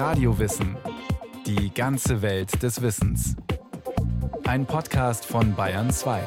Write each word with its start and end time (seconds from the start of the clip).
Radiowissen. 0.00 0.78
Die 1.44 1.74
ganze 1.74 2.22
Welt 2.22 2.62
des 2.62 2.80
Wissens. 2.80 3.36
Ein 4.44 4.64
Podcast 4.64 5.26
von 5.26 5.54
Bayern 5.54 5.90
2. 5.90 6.22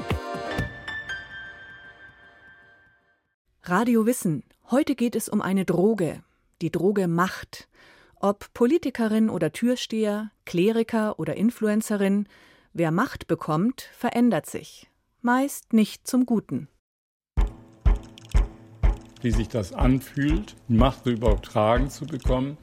Radio 3.64 4.06
Wissen. 4.06 4.44
Heute 4.70 4.94
geht 4.94 5.16
es 5.16 5.28
um 5.28 5.42
eine 5.42 5.66
Droge. 5.66 6.22
Die 6.62 6.70
Droge 6.70 7.08
Macht. 7.08 7.68
Ob 8.20 8.54
Politikerin 8.54 9.32
oder 9.32 9.52
Türsteher, 9.52 10.30
Kleriker 10.46 11.18
oder 11.18 11.36
Influencerin, 11.36 12.28
wer 12.74 12.92
Macht 12.92 13.26
bekommt, 13.26 13.90
verändert 13.98 14.46
sich. 14.46 14.88
Meist 15.22 15.74
nicht 15.74 16.06
zum 16.06 16.28
Guten 16.28 16.68
wie 19.24 19.32
sich 19.32 19.48
das 19.48 19.74
anfühlt, 19.74 20.56
Macht 20.68 21.06
übertragen 21.08 21.90
zu 21.90 22.06
bekommen. 22.06 22.58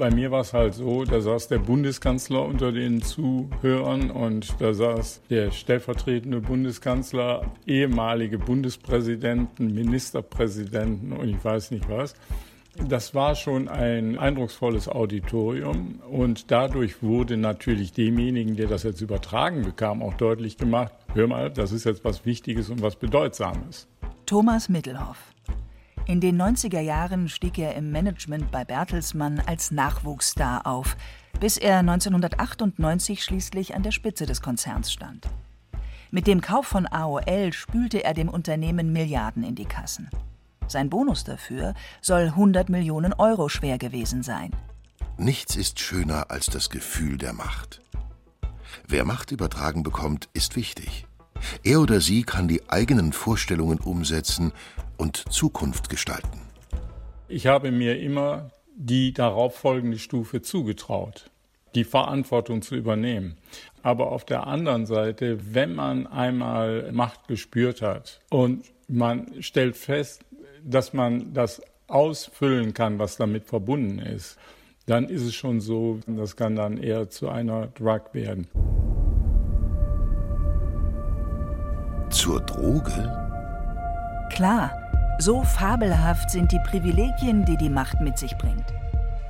Bei 0.00 0.10
mir 0.10 0.30
war 0.30 0.40
es 0.40 0.54
halt 0.54 0.72
so, 0.72 1.04
da 1.04 1.20
saß 1.20 1.48
der 1.48 1.58
Bundeskanzler 1.58 2.42
unter 2.46 2.72
den 2.72 3.02
Zuhörern 3.02 4.10
und 4.10 4.58
da 4.58 4.72
saß 4.72 5.20
der 5.28 5.50
stellvertretende 5.50 6.40
Bundeskanzler, 6.40 7.52
ehemalige 7.66 8.38
Bundespräsidenten, 8.38 9.74
Ministerpräsidenten 9.74 11.12
und 11.12 11.28
ich 11.28 11.44
weiß 11.44 11.70
nicht 11.72 11.86
was. 11.90 12.14
Das 12.88 13.14
war 13.14 13.34
schon 13.34 13.68
ein 13.68 14.18
eindrucksvolles 14.18 14.88
Auditorium 14.88 16.00
und 16.10 16.50
dadurch 16.50 17.02
wurde 17.02 17.36
natürlich 17.36 17.92
demjenigen, 17.92 18.56
der 18.56 18.68
das 18.68 18.84
jetzt 18.84 19.02
übertragen 19.02 19.64
bekam, 19.64 20.02
auch 20.02 20.14
deutlich 20.14 20.56
gemacht, 20.56 20.94
hör 21.12 21.26
mal, 21.26 21.50
das 21.50 21.72
ist 21.72 21.84
jetzt 21.84 22.06
was 22.06 22.24
Wichtiges 22.24 22.70
und 22.70 22.80
was 22.80 22.96
Bedeutsames. 22.96 23.86
Thomas 24.24 24.70
Mittelhoff 24.70 25.29
in 26.06 26.20
den 26.20 26.40
90er 26.40 26.80
Jahren 26.80 27.28
stieg 27.28 27.58
er 27.58 27.74
im 27.74 27.90
Management 27.90 28.50
bei 28.50 28.64
Bertelsmann 28.64 29.40
als 29.46 29.70
Nachwuchsstar 29.70 30.66
auf, 30.66 30.96
bis 31.38 31.56
er 31.56 31.78
1998 31.78 33.22
schließlich 33.22 33.74
an 33.74 33.82
der 33.82 33.92
Spitze 33.92 34.26
des 34.26 34.42
Konzerns 34.42 34.92
stand. 34.92 35.28
Mit 36.10 36.26
dem 36.26 36.40
Kauf 36.40 36.66
von 36.66 36.86
AOL 36.86 37.52
spülte 37.52 38.02
er 38.02 38.14
dem 38.14 38.28
Unternehmen 38.28 38.92
Milliarden 38.92 39.44
in 39.44 39.54
die 39.54 39.64
Kassen. 39.64 40.10
Sein 40.66 40.90
Bonus 40.90 41.24
dafür 41.24 41.74
soll 42.00 42.26
100 42.26 42.68
Millionen 42.68 43.12
Euro 43.12 43.48
schwer 43.48 43.78
gewesen 43.78 44.22
sein. 44.22 44.50
Nichts 45.16 45.56
ist 45.56 45.80
schöner 45.80 46.30
als 46.30 46.46
das 46.46 46.70
Gefühl 46.70 47.18
der 47.18 47.32
Macht. 47.32 47.80
Wer 48.86 49.04
Macht 49.04 49.30
übertragen 49.30 49.82
bekommt, 49.82 50.28
ist 50.32 50.56
wichtig. 50.56 51.06
Er 51.62 51.80
oder 51.80 52.00
sie 52.00 52.22
kann 52.22 52.48
die 52.48 52.68
eigenen 52.68 53.12
Vorstellungen 53.12 53.78
umsetzen 53.78 54.52
und 55.00 55.32
Zukunft 55.32 55.88
gestalten. 55.88 56.42
Ich 57.26 57.46
habe 57.46 57.72
mir 57.72 57.98
immer 57.98 58.50
die 58.76 59.14
darauffolgende 59.14 59.98
Stufe 59.98 60.42
zugetraut, 60.42 61.30
die 61.74 61.84
Verantwortung 61.84 62.60
zu 62.60 62.76
übernehmen. 62.76 63.38
Aber 63.82 64.12
auf 64.12 64.26
der 64.26 64.46
anderen 64.46 64.84
Seite, 64.84 65.54
wenn 65.54 65.74
man 65.74 66.06
einmal 66.06 66.92
Macht 66.92 67.28
gespürt 67.28 67.80
hat 67.80 68.20
und 68.28 68.66
man 68.88 69.42
stellt 69.42 69.76
fest, 69.76 70.22
dass 70.62 70.92
man 70.92 71.32
das 71.32 71.62
ausfüllen 71.88 72.74
kann, 72.74 72.98
was 72.98 73.16
damit 73.16 73.46
verbunden 73.46 74.00
ist, 74.00 74.36
dann 74.84 75.08
ist 75.08 75.22
es 75.22 75.34
schon 75.34 75.60
so, 75.60 76.00
das 76.06 76.36
kann 76.36 76.56
dann 76.56 76.76
eher 76.76 77.08
zu 77.08 77.30
einer 77.30 77.68
Drug 77.68 78.02
werden. 78.12 78.48
Zur 82.10 82.40
Droge? 82.40 83.16
Klar, 84.30 84.89
so 85.20 85.42
fabelhaft 85.42 86.30
sind 86.30 86.50
die 86.50 86.60
Privilegien, 86.60 87.44
die 87.44 87.56
die 87.56 87.68
Macht 87.68 88.00
mit 88.00 88.16
sich 88.18 88.36
bringt. 88.38 88.64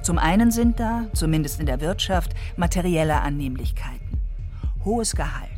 Zum 0.02 0.18
einen 0.18 0.50
sind 0.50 0.78
da, 0.78 1.06
zumindest 1.14 1.60
in 1.60 1.66
der 1.66 1.80
Wirtschaft, 1.80 2.34
materielle 2.56 3.20
Annehmlichkeiten. 3.20 4.20
Hohes 4.84 5.14
Gehalt, 5.14 5.50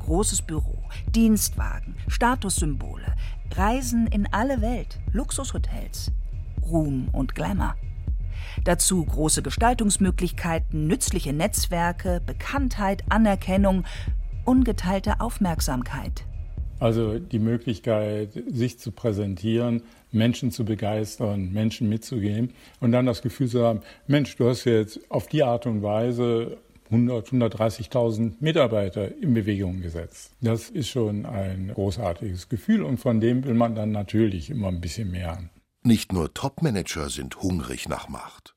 großes 0.00 0.42
Büro, 0.42 0.78
Dienstwagen, 1.14 1.96
Statussymbole, 2.08 3.14
Reisen 3.54 4.06
in 4.06 4.26
alle 4.32 4.60
Welt, 4.62 4.98
Luxushotels, 5.12 6.10
Ruhm 6.62 7.08
und 7.12 7.34
Glamour. 7.34 7.74
Dazu 8.64 9.04
große 9.04 9.42
Gestaltungsmöglichkeiten, 9.42 10.86
nützliche 10.86 11.32
Netzwerke, 11.32 12.22
Bekanntheit, 12.24 13.04
Anerkennung, 13.10 13.84
ungeteilte 14.44 15.20
Aufmerksamkeit, 15.20 16.24
also 16.84 17.18
die 17.18 17.38
Möglichkeit, 17.38 18.42
sich 18.46 18.78
zu 18.78 18.92
präsentieren, 18.92 19.84
Menschen 20.12 20.50
zu 20.50 20.66
begeistern, 20.66 21.50
Menschen 21.50 21.88
mitzugehen 21.88 22.52
und 22.78 22.92
dann 22.92 23.06
das 23.06 23.22
Gefühl 23.22 23.48
zu 23.48 23.64
haben, 23.64 23.80
Mensch, 24.06 24.36
du 24.36 24.46
hast 24.46 24.66
jetzt 24.66 25.00
auf 25.10 25.26
die 25.26 25.42
Art 25.42 25.64
und 25.64 25.82
Weise 25.82 26.58
100, 26.90 27.28
130.000 27.28 28.34
Mitarbeiter 28.40 29.16
in 29.16 29.32
Bewegung 29.32 29.80
gesetzt. 29.80 30.32
Das 30.42 30.68
ist 30.68 30.88
schon 30.88 31.24
ein 31.24 31.72
großartiges 31.72 32.50
Gefühl 32.50 32.82
und 32.82 32.98
von 32.98 33.18
dem 33.18 33.44
will 33.44 33.54
man 33.54 33.74
dann 33.74 33.90
natürlich 33.90 34.50
immer 34.50 34.68
ein 34.68 34.82
bisschen 34.82 35.10
mehr. 35.10 35.38
Nicht 35.84 36.12
nur 36.12 36.34
Topmanager 36.34 37.08
sind 37.08 37.40
hungrig 37.40 37.88
nach 37.88 38.10
Macht. 38.10 38.53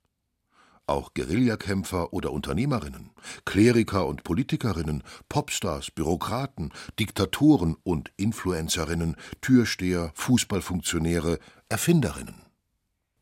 Auch 0.87 1.13
Guerillakämpfer 1.13 2.13
oder 2.13 2.31
Unternehmerinnen, 2.31 3.11
Kleriker 3.43 4.07
und 4.07 4.23
Politikerinnen, 4.23 5.03
Popstars, 5.27 5.91
Bürokraten, 5.91 6.71
Diktatoren 6.97 7.75
und 7.83 8.11
Influencerinnen, 8.15 9.17
Türsteher, 9.41 10.11
Fußballfunktionäre, 10.15 11.39
Erfinderinnen. 11.67 12.41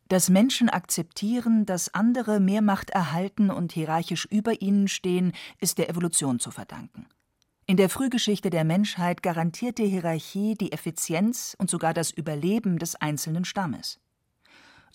Dass 0.07 0.29
Menschen 0.29 0.69
akzeptieren, 0.69 1.65
dass 1.65 1.91
andere 1.91 2.39
mehr 2.39 2.61
Macht 2.61 2.91
erhalten 2.91 3.49
und 3.49 3.71
hierarchisch 3.71 4.25
über 4.25 4.61
ihnen 4.61 4.87
stehen, 4.87 5.33
ist 5.59 5.79
der 5.79 5.89
Evolution 5.89 6.39
zu 6.39 6.51
verdanken. 6.51 7.07
In 7.65 7.77
der 7.77 7.89
Frühgeschichte 7.89 8.51
der 8.51 8.63
Menschheit 8.63 9.23
garantierte 9.23 9.81
Hierarchie 9.81 10.53
die 10.53 10.71
Effizienz 10.71 11.55
und 11.57 11.71
sogar 11.71 11.95
das 11.95 12.11
Überleben 12.11 12.77
des 12.77 12.93
einzelnen 12.95 13.43
Stammes. 13.43 13.99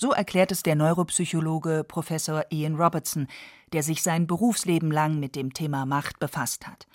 So 0.00 0.12
erklärt 0.12 0.50
es 0.50 0.62
der 0.62 0.76
Neuropsychologe 0.76 1.84
Professor 1.86 2.46
Ian 2.48 2.76
Robertson, 2.76 3.26
der 3.74 3.82
sich 3.82 4.00
sein 4.00 4.26
Berufsleben 4.26 4.90
lang 4.90 5.20
mit 5.20 5.36
dem 5.36 5.52
Thema 5.52 5.84
Macht 5.84 6.18
befasst 6.18 6.66
hat, 6.66 6.86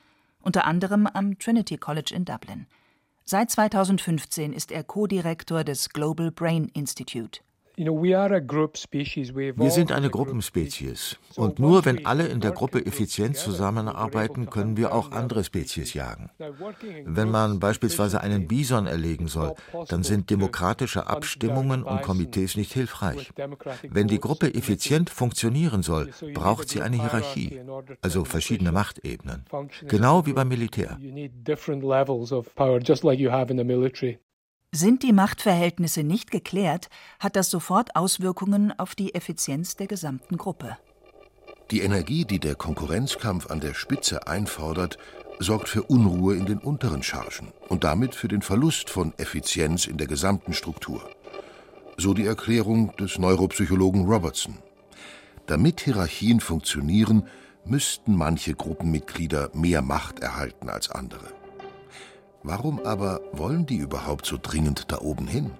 unter 0.41 0.65
anderem 0.65 1.05
am 1.05 1.37
Trinity 1.37 1.77
College 1.77 2.15
in 2.15 2.25
Dublin. 2.25 2.65
Seit 3.23 3.51
2015 3.51 4.53
ist 4.53 4.71
er 4.71 4.83
Co-Direktor 4.83 5.63
des 5.63 5.89
Global 5.89 6.31
Brain 6.31 6.67
Institute. 6.73 7.41
Wir 7.77 9.71
sind 9.71 9.91
eine 9.91 10.09
Gruppenspezies. 10.09 11.17
Und 11.35 11.59
nur 11.59 11.85
wenn 11.85 12.05
alle 12.05 12.27
in 12.27 12.39
der 12.39 12.51
Gruppe 12.51 12.85
effizient 12.85 13.35
zusammenarbeiten, 13.35 14.49
können 14.49 14.77
wir 14.77 14.93
auch 14.93 15.11
andere 15.11 15.43
Spezies 15.43 15.93
jagen. 15.93 16.29
Wenn 17.05 17.29
man 17.29 17.59
beispielsweise 17.59 18.21
einen 18.21 18.47
Bison 18.47 18.87
erlegen 18.87 19.27
soll, 19.27 19.53
dann 19.89 20.03
sind 20.03 20.29
demokratische 20.29 21.07
Abstimmungen 21.07 21.83
und 21.83 22.01
Komitees 22.01 22.55
nicht 22.55 22.71
hilfreich. 22.71 23.31
Wenn 23.89 24.07
die 24.07 24.19
Gruppe 24.19 24.53
effizient 24.53 25.09
funktionieren 25.09 25.83
soll, 25.83 26.11
braucht 26.33 26.69
sie 26.69 26.81
eine 26.81 26.95
Hierarchie, 26.95 27.61
also 28.01 28.23
verschiedene 28.23 28.71
Machtebenen. 28.71 29.45
Genau 29.87 30.25
wie 30.25 30.33
beim 30.33 30.47
Militär. 30.47 30.97
Sind 34.77 35.03
die 35.03 35.13
Machtverhältnisse 35.13 36.03
nicht 36.03 36.31
geklärt, 36.31 36.89
hat 37.21 37.37
das 37.37 37.49
sofort 37.49 37.95
Auswirkungen 37.95 38.77
auf 38.77 38.93
die 38.93 39.15
Effizienz 39.15 39.77
der 39.77 39.87
gesamten 39.87 40.35
Gruppe. 40.35 40.77
Die 41.71 41.79
Energie, 41.79 42.25
die 42.25 42.41
der 42.41 42.55
Konkurrenzkampf 42.55 43.49
an 43.49 43.61
der 43.61 43.73
Spitze 43.73 44.27
einfordert, 44.27 44.97
sorgt 45.39 45.69
für 45.69 45.83
Unruhe 45.83 46.35
in 46.35 46.45
den 46.45 46.57
unteren 46.57 47.03
Chargen 47.03 47.53
und 47.69 47.85
damit 47.85 48.15
für 48.15 48.27
den 48.27 48.41
Verlust 48.41 48.89
von 48.89 49.13
Effizienz 49.17 49.87
in 49.87 49.95
der 49.95 50.07
gesamten 50.07 50.51
Struktur. 50.51 51.09
So 51.95 52.13
die 52.13 52.25
Erklärung 52.25 52.93
des 52.97 53.17
Neuropsychologen 53.17 54.03
Robertson. 54.03 54.57
Damit 55.45 55.79
Hierarchien 55.79 56.41
funktionieren, 56.41 57.29
müssten 57.63 58.13
manche 58.13 58.53
Gruppenmitglieder 58.53 59.51
mehr 59.53 59.81
Macht 59.81 60.19
erhalten 60.19 60.67
als 60.67 60.91
andere. 60.91 61.44
Warum 62.47 62.79
aber 62.85 63.21
wollen 63.31 63.65
die 63.65 63.77
überhaupt 63.77 64.27
so 64.27 64.37
dringend 64.39 64.91
da 64.91 64.99
oben 64.99 65.25
hin? 65.25 65.51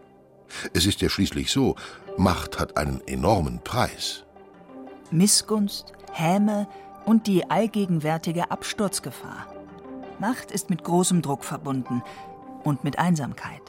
Es 0.74 0.86
ist 0.86 1.02
ja 1.02 1.10
schließlich 1.10 1.52
so, 1.52 1.76
Macht 2.16 2.60
hat 2.60 2.78
einen 2.78 3.02
enormen 3.08 3.60
Preis. 3.64 4.24
Missgunst, 5.10 5.94
Häme 6.14 6.68
und 7.04 7.26
die 7.26 7.50
allgegenwärtige 7.50 8.52
Absturzgefahr. 8.52 9.48
Macht 10.20 10.52
ist 10.52 10.70
mit 10.70 10.84
großem 10.84 11.24
Druck 11.24 11.44
verbunden 11.44 12.04
und 12.64 12.84
mit 12.84 13.00
Einsamkeit. 13.00 13.64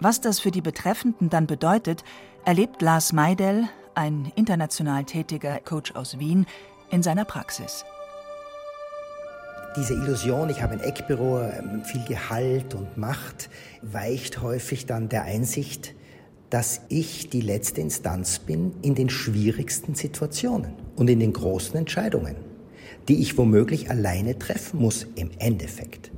Was 0.00 0.22
das 0.22 0.40
für 0.40 0.50
die 0.50 0.62
Betreffenden 0.62 1.28
dann 1.28 1.46
bedeutet, 1.46 2.02
erlebt 2.46 2.80
Lars 2.80 3.12
Meidel, 3.12 3.68
ein 3.94 4.32
international 4.36 5.04
tätiger 5.04 5.60
Coach 5.60 5.94
aus 5.94 6.18
Wien, 6.18 6.46
in 6.88 7.02
seiner 7.02 7.26
Praxis 7.26 7.84
diese 9.76 9.94
Illusion, 9.94 10.50
ich 10.50 10.62
habe 10.62 10.72
ein 10.72 10.80
Eckbüro, 10.80 11.40
ähm, 11.40 11.84
viel 11.84 12.02
Gehalt 12.04 12.74
und 12.74 12.96
Macht, 12.96 13.50
weicht 13.82 14.42
häufig 14.42 14.86
dann 14.86 15.08
der 15.08 15.22
Einsicht, 15.22 15.94
dass 16.50 16.80
ich 16.88 17.30
die 17.30 17.40
letzte 17.40 17.80
Instanz 17.80 18.40
bin 18.40 18.72
in 18.82 18.94
den 18.96 19.08
schwierigsten 19.08 19.94
Situationen 19.94 20.72
und 20.96 21.08
in 21.08 21.20
den 21.20 21.32
großen 21.32 21.76
Entscheidungen, 21.76 22.34
die 23.08 23.20
ich 23.20 23.38
womöglich 23.38 23.90
alleine 23.90 24.38
treffen 24.38 24.80
muss 24.80 25.06
im 25.14 25.30
Endeffekt. 25.38 26.10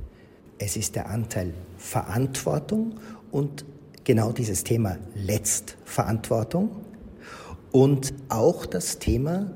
Es 0.57 0.75
ist 0.75 0.95
der 0.95 1.09
Anteil 1.09 1.53
Verantwortung 1.77 2.95
und 3.31 3.65
genau 4.03 4.31
dieses 4.31 4.63
Thema 4.63 4.97
Letztverantwortung 5.13 6.71
und 7.71 8.13
auch 8.29 8.65
das 8.65 8.97
Thema, 8.97 9.51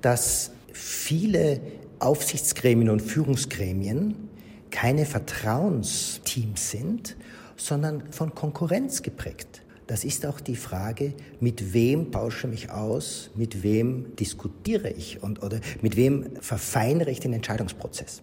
dass 0.00 0.52
viele 0.72 1.60
Aufsichtsgremien 1.98 2.90
und 2.90 3.00
Führungsgremien 3.00 4.28
keine 4.70 5.06
Vertrauensteams 5.06 6.70
sind, 6.70 7.16
sondern 7.56 8.12
von 8.12 8.34
Konkurrenz 8.34 9.02
geprägt. 9.02 9.62
Das 9.86 10.04
ist 10.04 10.24
auch 10.24 10.40
die 10.40 10.56
Frage, 10.56 11.14
mit 11.40 11.74
wem 11.74 12.10
tausche 12.10 12.46
ich 12.46 12.52
mich 12.52 12.70
aus, 12.70 13.30
mit 13.34 13.62
wem 13.62 14.16
diskutiere 14.16 14.90
ich 14.90 15.22
und, 15.22 15.42
oder 15.42 15.60
mit 15.82 15.96
wem 15.96 16.36
verfeinere 16.40 17.10
ich 17.10 17.20
den 17.20 17.34
Entscheidungsprozess. 17.34 18.22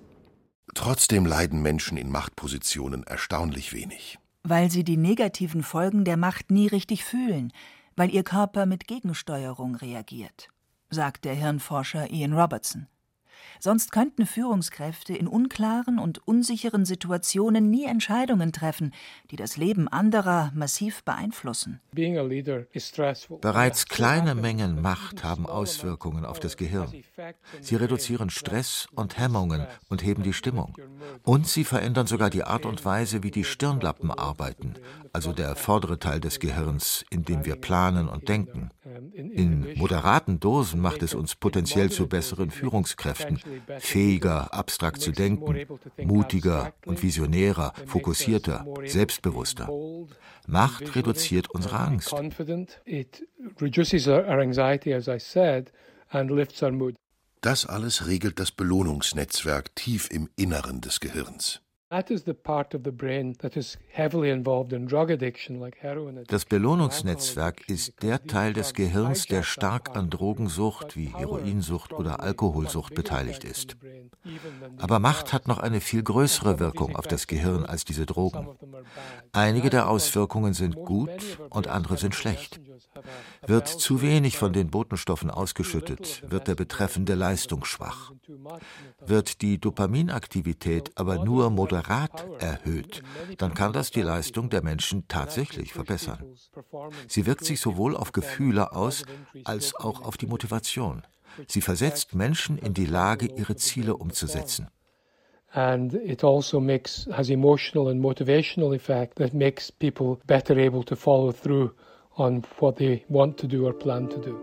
Trotzdem 0.73 1.25
leiden 1.25 1.61
Menschen 1.61 1.97
in 1.97 2.09
Machtpositionen 2.09 3.03
erstaunlich 3.03 3.73
wenig. 3.73 4.17
Weil 4.43 4.71
sie 4.71 4.83
die 4.83 4.97
negativen 4.97 5.61
Folgen 5.61 6.03
der 6.03 6.17
Macht 6.17 6.49
nie 6.49 6.67
richtig 6.67 7.03
fühlen, 7.03 7.53
weil 7.95 8.13
ihr 8.13 8.23
Körper 8.23 8.65
mit 8.65 8.87
Gegensteuerung 8.87 9.75
reagiert, 9.75 10.49
sagt 10.89 11.25
der 11.25 11.35
Hirnforscher 11.35 12.09
Ian 12.09 12.33
Robertson. 12.33 12.87
Sonst 13.59 13.91
könnten 13.91 14.25
Führungskräfte 14.25 15.15
in 15.15 15.27
unklaren 15.27 15.99
und 15.99 16.27
unsicheren 16.27 16.85
Situationen 16.85 17.69
nie 17.69 17.85
Entscheidungen 17.85 18.51
treffen, 18.51 18.93
die 19.29 19.35
das 19.35 19.57
Leben 19.57 19.87
anderer 19.87 20.51
massiv 20.55 21.03
beeinflussen. 21.03 21.79
Bereits 23.41 23.85
kleine 23.87 24.35
Mengen 24.35 24.81
Macht 24.81 25.23
haben 25.23 25.45
Auswirkungen 25.45 26.25
auf 26.25 26.39
das 26.39 26.57
Gehirn. 26.57 26.91
Sie 27.61 27.75
reduzieren 27.75 28.29
Stress 28.29 28.87
und 28.95 29.17
Hemmungen 29.17 29.67
und 29.89 30.03
heben 30.03 30.23
die 30.23 30.33
Stimmung. 30.33 30.77
Und 31.23 31.47
sie 31.47 31.63
verändern 31.63 32.07
sogar 32.07 32.29
die 32.29 32.43
Art 32.43 32.65
und 32.65 32.83
Weise, 32.85 33.23
wie 33.23 33.31
die 33.31 33.43
Stirnlappen 33.43 34.11
arbeiten, 34.11 34.75
also 35.13 35.33
der 35.33 35.55
vordere 35.55 35.99
Teil 35.99 36.19
des 36.19 36.39
Gehirns, 36.39 37.05
in 37.09 37.23
dem 37.23 37.45
wir 37.45 37.55
planen 37.55 38.07
und 38.07 38.29
denken. 38.29 38.69
In 39.13 39.77
moderaten 39.77 40.39
Dosen 40.39 40.81
macht 40.81 41.03
es 41.03 41.13
uns 41.13 41.35
potenziell 41.35 41.91
zu 41.91 42.07
besseren 42.07 42.51
Führungskräften, 42.51 43.30
fähiger, 43.79 44.53
abstrakt 44.53 45.01
zu 45.01 45.11
denken, 45.11 45.55
mutiger 45.97 46.73
und 46.85 47.01
visionärer, 47.01 47.73
fokussierter, 47.85 48.65
selbstbewusster. 48.85 49.69
Macht 50.47 50.95
reduziert 50.95 51.49
unsere 51.49 51.79
Angst. 51.79 52.13
Das 57.41 57.65
alles 57.65 58.07
regelt 58.07 58.39
das 58.39 58.51
Belohnungsnetzwerk 58.51 59.75
tief 59.75 60.09
im 60.11 60.29
Inneren 60.35 60.81
des 60.81 60.99
Gehirns. 60.99 61.61
Das 66.27 66.45
Belohnungsnetzwerk 66.45 67.69
ist 67.69 68.01
der 68.01 68.23
Teil 68.23 68.53
des 68.53 68.73
Gehirns, 68.73 69.25
der 69.25 69.43
stark 69.43 69.97
an 69.97 70.09
Drogensucht 70.09 70.95
wie 70.95 71.13
Heroinsucht 71.13 71.91
oder 71.91 72.21
Alkoholsucht 72.21 72.95
beteiligt 72.95 73.43
ist. 73.43 73.75
Aber 74.77 74.99
Macht 74.99 75.33
hat 75.33 75.49
noch 75.49 75.59
eine 75.59 75.81
viel 75.81 76.01
größere 76.01 76.59
Wirkung 76.59 76.95
auf 76.95 77.07
das 77.07 77.27
Gehirn 77.27 77.65
als 77.65 77.83
diese 77.83 78.05
Drogen. 78.05 78.47
Einige 79.33 79.69
der 79.69 79.89
Auswirkungen 79.89 80.53
sind 80.53 80.75
gut 80.75 81.39
und 81.49 81.67
andere 81.67 81.97
sind 81.97 82.15
schlecht. 82.15 82.61
Wird 83.45 83.67
zu 83.67 84.01
wenig 84.01 84.37
von 84.37 84.53
den 84.53 84.69
Botenstoffen 84.69 85.29
ausgeschüttet, 85.29 86.23
wird 86.29 86.47
der 86.47 86.55
Betreffende 86.55 87.15
leistungsschwach. 87.15 88.11
Wird 89.05 89.41
die 89.41 89.59
Dopaminaktivität 89.59 90.91
aber 90.95 91.23
nur 91.23 91.49
moderat 91.49 92.25
erhöht, 92.39 93.03
dann 93.37 93.53
kann 93.53 93.73
das 93.73 93.91
die 93.91 94.01
Leistung 94.01 94.49
der 94.49 94.63
Menschen 94.63 95.07
tatsächlich 95.07 95.73
verbessern. 95.73 96.23
Sie 97.07 97.25
wirkt 97.25 97.45
sich 97.45 97.59
sowohl 97.59 97.95
auf 97.95 98.11
Gefühle 98.11 98.73
aus 98.73 99.03
als 99.43 99.75
auch 99.75 100.01
auf 100.01 100.17
die 100.17 100.27
Motivation. 100.27 101.03
Sie 101.47 101.61
versetzt 101.61 102.13
Menschen 102.13 102.57
in 102.57 102.73
die 102.73 102.85
Lage, 102.85 103.27
ihre 103.27 103.55
Ziele 103.55 103.95
umzusetzen. 103.95 104.67
and 105.53 105.93
it 105.95 106.23
also 106.23 106.59
makes 106.59 107.07
has 107.11 107.29
emotional 107.29 107.89
and 107.89 108.01
motivational 108.01 108.73
effect 108.73 109.17
that 109.17 109.33
makes 109.33 109.69
people 109.69 110.21
better 110.25 110.57
able 110.57 110.83
to 110.83 110.95
follow 110.95 111.31
through 111.31 111.73
on 112.21 112.43
what 112.59 112.77
they 112.77 113.03
want 113.09 113.37
to 113.37 113.47
do 113.47 113.65
or 113.65 113.73
plan 113.73 114.09
to 114.09 114.19
do. 114.19 114.39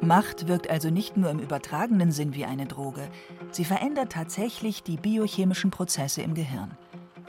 Macht 0.00 0.48
wirkt 0.48 0.68
also 0.68 0.90
nicht 0.90 1.16
nur 1.16 1.30
im 1.30 1.38
übertragenen 1.38 2.10
Sinn 2.10 2.34
wie 2.34 2.44
eine 2.44 2.66
Droge, 2.66 3.08
sie 3.52 3.64
verändert 3.64 4.10
tatsächlich 4.10 4.82
die 4.82 4.96
biochemischen 4.96 5.70
Prozesse 5.70 6.22
im 6.22 6.34
Gehirn. 6.34 6.76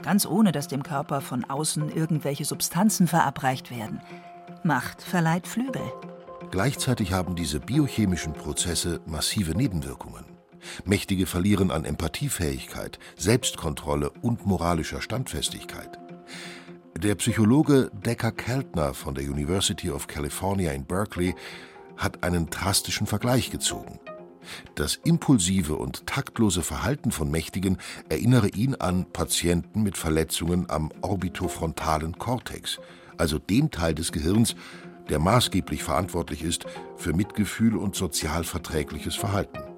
Ganz 0.02 0.26
ohne, 0.26 0.50
dass 0.50 0.66
dem 0.66 0.82
Körper 0.82 1.20
von 1.20 1.44
außen 1.44 1.94
irgendwelche 1.94 2.44
Substanzen 2.44 3.06
verabreicht 3.06 3.70
werden. 3.70 4.00
Macht 4.64 5.02
verleiht 5.02 5.46
Flügel. 5.46 5.82
Gleichzeitig 6.50 7.12
haben 7.12 7.36
diese 7.36 7.60
biochemischen 7.60 8.32
Prozesse 8.32 9.00
massive 9.06 9.56
Nebenwirkungen. 9.56 10.33
Mächtige 10.84 11.26
verlieren 11.26 11.70
an 11.70 11.84
Empathiefähigkeit, 11.84 12.98
Selbstkontrolle 13.16 14.10
und 14.22 14.46
moralischer 14.46 15.00
Standfestigkeit. 15.00 15.98
Der 16.96 17.16
Psychologe 17.16 17.90
Decker 17.92 18.32
Keltner 18.32 18.94
von 18.94 19.14
der 19.14 19.24
University 19.24 19.90
of 19.90 20.06
California 20.06 20.72
in 20.72 20.84
Berkeley 20.84 21.34
hat 21.96 22.22
einen 22.22 22.50
drastischen 22.50 23.06
Vergleich 23.06 23.50
gezogen. 23.50 23.98
Das 24.74 24.96
impulsive 25.04 25.76
und 25.76 26.06
taktlose 26.06 26.62
Verhalten 26.62 27.10
von 27.10 27.30
Mächtigen 27.30 27.78
erinnere 28.08 28.48
ihn 28.48 28.74
an 28.74 29.06
Patienten 29.12 29.82
mit 29.82 29.96
Verletzungen 29.96 30.68
am 30.68 30.92
orbitofrontalen 31.00 32.18
Kortex, 32.18 32.78
also 33.16 33.38
dem 33.38 33.70
Teil 33.70 33.94
des 33.94 34.12
Gehirns, 34.12 34.54
der 35.08 35.18
maßgeblich 35.18 35.82
verantwortlich 35.82 36.42
ist 36.42 36.66
für 36.96 37.12
Mitgefühl 37.12 37.76
und 37.76 37.94
sozial 37.94 38.44
verträgliches 38.44 39.14
Verhalten. 39.14 39.73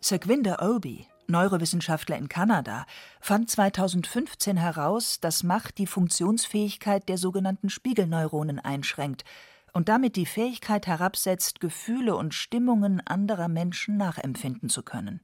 Sequinder 0.00 0.62
Obi, 0.62 1.06
Neurowissenschaftler 1.26 2.16
in 2.16 2.28
Kanada, 2.28 2.86
fand 3.20 3.50
2015 3.50 4.56
heraus, 4.56 5.18
dass 5.20 5.42
Macht 5.42 5.78
die 5.78 5.86
Funktionsfähigkeit 5.86 7.08
der 7.08 7.18
sogenannten 7.18 7.68
Spiegelneuronen 7.68 8.60
einschränkt 8.60 9.24
und 9.72 9.88
damit 9.88 10.16
die 10.16 10.26
Fähigkeit 10.26 10.86
herabsetzt, 10.86 11.60
Gefühle 11.60 12.16
und 12.16 12.32
Stimmungen 12.32 13.00
anderer 13.06 13.48
Menschen 13.48 13.96
nachempfinden 13.96 14.68
zu 14.68 14.82
können. 14.82 15.20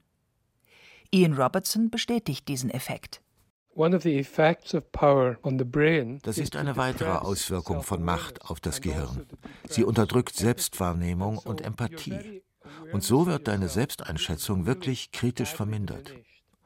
Ian 1.09 1.33
Robertson 1.33 1.89
bestätigt 1.89 2.47
diesen 2.47 2.69
Effekt. 2.69 3.21
Das 6.23 6.37
ist 6.37 6.55
eine 6.55 6.77
weitere 6.77 7.17
Auswirkung 7.17 7.83
von 7.83 8.03
Macht 8.03 8.41
auf 8.41 8.59
das 8.59 8.81
Gehirn. 8.81 9.25
Sie 9.67 9.83
unterdrückt 9.83 10.35
Selbstwahrnehmung 10.35 11.37
und 11.37 11.61
Empathie. 11.61 12.44
Und 12.91 13.03
so 13.03 13.27
wird 13.27 13.47
deine 13.47 13.69
Selbsteinschätzung 13.69 14.65
wirklich 14.65 15.11
kritisch 15.11 15.53
vermindert. 15.53 16.13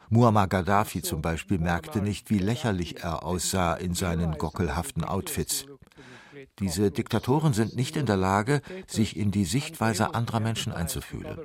Muammar 0.10 0.48
Gaddafi 0.48 1.02
zum 1.02 1.22
Beispiel 1.22 1.60
merkte 1.60 2.02
nicht, 2.02 2.30
wie 2.30 2.40
lächerlich 2.40 3.04
er 3.04 3.24
aussah 3.24 3.76
in 3.76 3.94
seinen 3.94 4.38
gockelhaften 4.38 5.04
Outfits. 5.04 5.66
Diese 6.60 6.92
Diktatoren 6.92 7.54
sind 7.54 7.76
nicht 7.76 7.96
in 7.96 8.06
der 8.06 8.18
Lage, 8.18 8.62
sich 8.88 9.16
in 9.16 9.32
die 9.32 9.46
Sichtweise 9.46 10.14
anderer 10.14 10.40
Menschen 10.40 10.74
einzufühlen. 10.74 11.40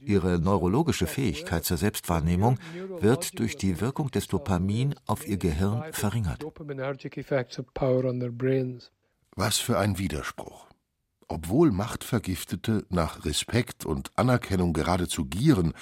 Ihre 0.00 0.38
neurologische 0.38 1.06
Fähigkeit 1.06 1.64
zur 1.64 1.76
Selbstwahrnehmung 1.76 2.58
wird 3.00 3.38
durch 3.38 3.56
die 3.56 3.80
Wirkung 3.80 4.10
des 4.10 4.28
Dopamin 4.28 4.94
auf 5.06 5.26
ihr 5.26 5.38
Gehirn 5.38 5.92
verringert. 5.92 6.44
Was 9.36 9.58
für 9.58 9.78
ein 9.78 9.98
Widerspruch. 9.98 10.69
Obwohl 11.30 11.70
Machtvergiftete 11.70 12.84
nach 12.88 13.24
Respekt 13.24 13.86
und 13.86 14.10
Anerkennung 14.16 14.72
geradezu 14.72 15.26
gieren, 15.26 15.74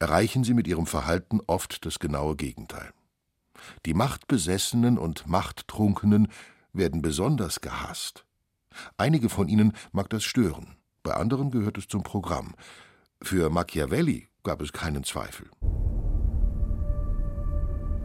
erreichen 0.00 0.42
sie 0.42 0.54
mit 0.54 0.66
ihrem 0.66 0.86
Verhalten 0.86 1.40
oft 1.46 1.86
das 1.86 2.00
genaue 2.00 2.34
Gegenteil. 2.34 2.90
Die 3.86 3.94
Machtbesessenen 3.94 4.98
und 4.98 5.28
Machttrunkenen 5.28 6.26
werden 6.72 7.00
besonders 7.00 7.60
gehasst. 7.60 8.24
Einige 8.96 9.28
von 9.28 9.46
ihnen 9.46 9.72
mag 9.92 10.10
das 10.10 10.24
stören, 10.24 10.74
bei 11.04 11.14
anderen 11.14 11.52
gehört 11.52 11.78
es 11.78 11.86
zum 11.86 12.02
Programm. 12.02 12.56
Für 13.22 13.50
Machiavelli 13.50 14.26
gab 14.42 14.60
es 14.60 14.72
keinen 14.72 15.04
Zweifel. 15.04 15.48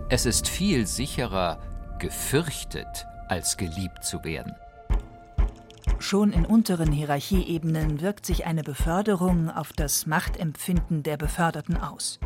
Es 0.09 0.27
ist 0.27 0.47
viel 0.47 0.85
sicherer, 0.85 1.59
gefürchtet, 1.97 3.07
als 3.29 3.57
geliebt 3.57 4.03
zu 4.03 4.23
werden. 4.23 4.53
Schon 6.03 6.33
in 6.33 6.45
unteren 6.45 6.91
Hierarchieebenen 6.91 8.01
wirkt 8.01 8.25
sich 8.25 8.45
eine 8.45 8.61
Beförderung 8.61 9.49
auf 9.49 9.71
das 9.71 10.05
Machtempfinden 10.05 11.01
der 11.01 11.15
Beförderten 11.15 11.77
aus. 11.77 12.19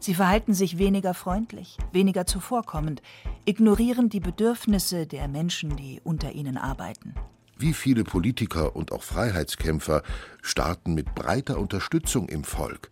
Sie 0.00 0.12
verhalten 0.12 0.52
sich 0.52 0.76
weniger 0.76 1.14
freundlich, 1.14 1.78
weniger 1.92 2.26
zuvorkommend, 2.26 3.00
ignorieren 3.46 4.10
die 4.10 4.20
Bedürfnisse 4.20 5.06
der 5.06 5.28
Menschen, 5.28 5.76
die 5.76 6.02
unter 6.04 6.32
ihnen 6.32 6.58
arbeiten. 6.58 7.14
Wie 7.56 7.72
viele 7.72 8.04
Politiker 8.04 8.76
und 8.76 8.92
auch 8.92 9.02
Freiheitskämpfer 9.02 10.02
starten 10.42 10.92
mit 10.92 11.14
breiter 11.14 11.58
Unterstützung 11.58 12.28
im 12.28 12.44
Volk 12.44 12.90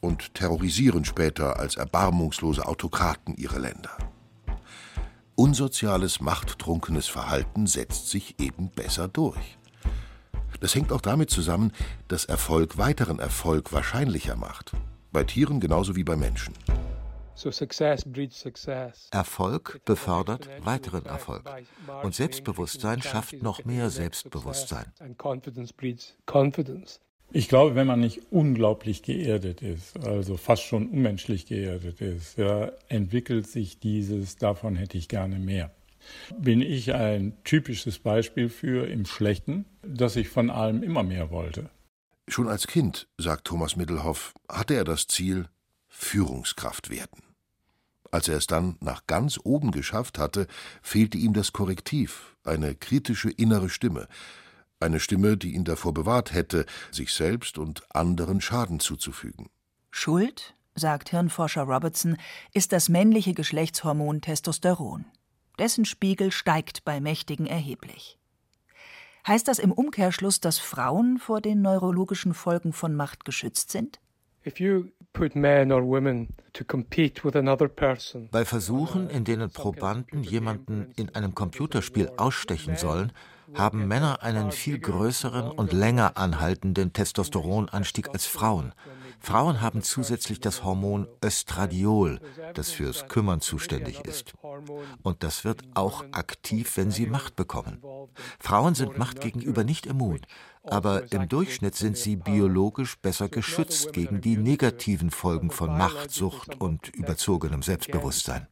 und 0.00 0.34
terrorisieren 0.34 1.04
später 1.04 1.58
als 1.58 1.74
erbarmungslose 1.74 2.64
Autokraten 2.64 3.34
ihre 3.34 3.58
Länder. 3.58 3.98
Unsoziales, 5.34 6.20
machttrunkenes 6.20 7.08
Verhalten 7.08 7.66
setzt 7.66 8.08
sich 8.08 8.38
eben 8.38 8.70
besser 8.70 9.08
durch. 9.08 9.58
Das 10.64 10.74
hängt 10.74 10.92
auch 10.92 11.02
damit 11.02 11.28
zusammen, 11.28 11.72
dass 12.08 12.24
Erfolg 12.24 12.78
weiteren 12.78 13.18
Erfolg 13.18 13.74
wahrscheinlicher 13.74 14.34
macht. 14.34 14.72
Bei 15.12 15.22
Tieren 15.22 15.60
genauso 15.60 15.94
wie 15.94 16.04
bei 16.04 16.16
Menschen. 16.16 16.54
Erfolg 19.10 19.80
befördert 19.84 20.48
weiteren 20.64 21.04
Erfolg. 21.04 21.42
Und 22.02 22.14
Selbstbewusstsein 22.14 23.02
schafft 23.02 23.42
noch 23.42 23.66
mehr 23.66 23.90
Selbstbewusstsein. 23.90 24.86
Ich 27.30 27.48
glaube, 27.50 27.74
wenn 27.74 27.86
man 27.86 28.00
nicht 28.00 28.22
unglaublich 28.32 29.02
geerdet 29.02 29.60
ist, 29.60 29.98
also 29.98 30.38
fast 30.38 30.62
schon 30.62 30.88
unmenschlich 30.88 31.44
geerdet 31.44 32.00
ist, 32.00 32.38
ja, 32.38 32.72
entwickelt 32.88 33.46
sich 33.46 33.80
dieses, 33.80 34.36
davon 34.36 34.76
hätte 34.76 34.96
ich 34.96 35.08
gerne 35.08 35.38
mehr. 35.38 35.70
Bin 36.38 36.60
ich 36.60 36.94
ein 36.94 37.36
typisches 37.44 37.98
Beispiel 37.98 38.48
für 38.48 38.88
im 38.88 39.06
Schlechten, 39.06 39.64
dass 39.82 40.16
ich 40.16 40.28
von 40.28 40.50
allem 40.50 40.82
immer 40.82 41.02
mehr 41.02 41.30
wollte. 41.30 41.70
Schon 42.28 42.48
als 42.48 42.66
Kind, 42.66 43.08
sagt 43.18 43.46
Thomas 43.46 43.76
Middelhoff, 43.76 44.32
hatte 44.48 44.74
er 44.74 44.84
das 44.84 45.06
Ziel, 45.06 45.48
Führungskraft 45.88 46.90
werden. 46.90 47.22
Als 48.10 48.28
er 48.28 48.36
es 48.36 48.46
dann 48.46 48.76
nach 48.80 49.06
ganz 49.06 49.38
oben 49.42 49.72
geschafft 49.72 50.18
hatte, 50.18 50.46
fehlte 50.82 51.18
ihm 51.18 51.32
das 51.32 51.52
Korrektiv, 51.52 52.36
eine 52.44 52.74
kritische 52.74 53.30
innere 53.30 53.68
Stimme, 53.68 54.06
eine 54.80 55.00
Stimme, 55.00 55.36
die 55.36 55.54
ihn 55.54 55.64
davor 55.64 55.92
bewahrt 55.92 56.32
hätte, 56.32 56.66
sich 56.90 57.12
selbst 57.12 57.58
und 57.58 57.82
anderen 57.94 58.40
Schaden 58.40 58.80
zuzufügen. 58.80 59.48
Schuld, 59.90 60.54
sagt 60.74 61.10
Hirnforscher 61.10 61.62
Robertson, 61.62 62.16
ist 62.52 62.72
das 62.72 62.88
männliche 62.88 63.34
Geschlechtshormon 63.34 64.20
Testosteron. 64.20 65.06
Dessen 65.58 65.84
Spiegel 65.84 66.32
steigt 66.32 66.84
bei 66.84 67.00
Mächtigen 67.00 67.46
erheblich. 67.46 68.18
Heißt 69.26 69.48
das 69.48 69.58
im 69.58 69.72
Umkehrschluss, 69.72 70.40
dass 70.40 70.58
Frauen 70.58 71.18
vor 71.18 71.40
den 71.40 71.62
neurologischen 71.62 72.34
Folgen 72.34 72.72
von 72.72 72.94
Macht 72.94 73.24
geschützt 73.24 73.70
sind? 73.70 74.00
Bei 78.30 78.44
Versuchen, 78.44 79.08
in 79.08 79.24
denen 79.24 79.50
Probanden 79.50 80.22
jemanden 80.22 80.92
in 80.96 81.14
einem 81.14 81.34
Computerspiel 81.34 82.10
ausstechen 82.18 82.76
sollen, 82.76 83.12
haben 83.52 83.86
Männer 83.86 84.22
einen 84.22 84.52
viel 84.52 84.78
größeren 84.78 85.50
und 85.50 85.72
länger 85.72 86.16
anhaltenden 86.16 86.92
Testosteronanstieg 86.92 88.08
als 88.10 88.26
Frauen. 88.26 88.72
Frauen 89.20 89.60
haben 89.60 89.82
zusätzlich 89.82 90.40
das 90.40 90.64
Hormon 90.64 91.08
Östradiol, 91.24 92.20
das 92.54 92.70
fürs 92.70 93.08
Kümmern 93.08 93.40
zuständig 93.40 94.00
ist. 94.00 94.34
Und 95.02 95.22
das 95.22 95.44
wird 95.44 95.62
auch 95.74 96.04
aktiv, 96.12 96.76
wenn 96.76 96.90
sie 96.90 97.06
Macht 97.06 97.34
bekommen. 97.34 97.82
Frauen 98.38 98.74
sind 98.74 98.98
Macht 98.98 99.20
gegenüber 99.20 99.64
nicht 99.64 99.86
immun, 99.86 100.20
aber 100.62 101.12
im 101.12 101.28
Durchschnitt 101.28 101.74
sind 101.74 101.96
sie 101.96 102.16
biologisch 102.16 102.98
besser 102.98 103.28
geschützt 103.28 103.92
gegen 103.92 104.20
die 104.20 104.36
negativen 104.36 105.10
Folgen 105.10 105.50
von 105.50 105.76
Machtsucht 105.76 106.60
und 106.60 106.88
überzogenem 106.88 107.62
Selbstbewusstsein. 107.62 108.46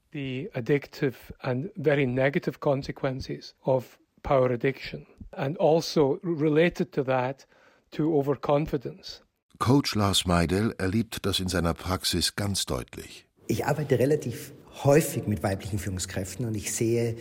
Power 4.22 4.50
addiction, 4.50 5.06
and 5.32 5.58
also 5.58 6.18
related 6.22 6.92
to 6.92 7.04
that, 7.04 7.46
to 7.92 8.14
overconfidence. 8.14 9.22
Coach 9.58 9.94
Lars 9.94 10.26
Meidel 10.26 10.74
erlebt 10.78 11.24
das 11.24 11.38
in 11.40 11.48
seiner 11.48 11.74
Praxis 11.74 12.34
ganz 12.34 12.66
deutlich. 12.66 13.26
Ich 13.46 13.64
arbeite 13.66 13.98
relativ 13.98 14.52
häufig 14.84 15.26
mit 15.26 15.42
weiblichen 15.42 15.78
Führungskräften 15.78 16.46
und 16.46 16.56
ich 16.56 16.72
sehe 16.72 17.16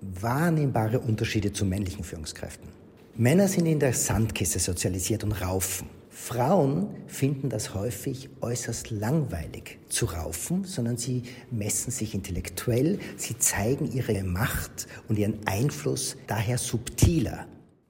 wahrnehmbare 0.00 0.98
Unterschiede 0.98 1.52
zu 1.52 1.64
männlichen 1.64 2.04
Führungskräften. 2.04 2.68
Männer 3.14 3.48
sind 3.48 3.66
in 3.66 3.80
der 3.80 3.92
Sandkiste 3.92 4.58
sozialisiert 4.58 5.24
und 5.24 5.32
raufen. 5.32 5.88
Frauen 6.18 6.88
finden 7.06 7.50
das 7.50 7.74
häufig 7.74 8.30
äußerst 8.40 8.90
langweilig 8.90 9.78
zu 9.88 10.06
raufen, 10.06 10.64
sondern 10.64 10.96
sie 10.96 11.22
messen 11.50 11.92
sich 11.92 12.14
intellektuell, 12.14 12.98
sie 13.16 13.38
zeigen 13.38 13.92
ihre 13.92 14.24
Macht 14.24 14.88
und 15.08 15.18
ihren 15.18 15.46
Einfluss 15.46 16.16
daher 16.26 16.56
subtiler. 16.58 17.46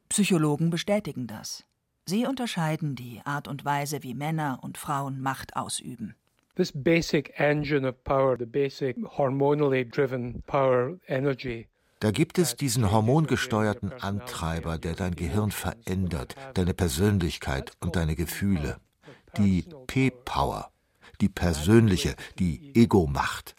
Psychologen 0.09 0.71
bestätigen 0.71 1.29
das. 1.29 1.65
Sie 2.05 2.27
unterscheiden 2.27 2.97
die 2.97 3.21
Art 3.25 3.47
und 3.49 3.65
Weise, 3.65 4.03
wie 4.03 4.13
Männer 4.13 4.59
und 4.61 4.77
Frauen 4.77 5.21
Macht 5.21 5.57
ausüben. 5.57 6.17
This 6.57 6.73
basic 6.75 7.33
engine 7.39 7.89
of 7.89 8.03
power, 8.03 8.37
the 8.37 8.45
basic 8.45 8.97
hormonally 9.17 9.89
driven 9.89 10.43
power 10.47 10.99
energy 11.07 11.69
da 12.01 12.11
gibt 12.11 12.39
es 12.39 12.57
diesen 12.57 12.91
hormongesteuerten 12.91 13.93
Antreiber, 14.01 14.79
der 14.79 14.95
dein 14.95 15.15
Gehirn 15.15 15.51
verändert, 15.51 16.35
deine 16.55 16.75
Persönlichkeit 16.75 17.73
und 17.81 17.97
deine 17.97 18.17
Gefühle. 18.17 18.77
Die 19.39 19.65
P-Power, 19.87 20.71
die 21.21 21.29
persönliche, 21.29 22.15
die 22.39 22.75
Ego-Macht. 22.75 23.55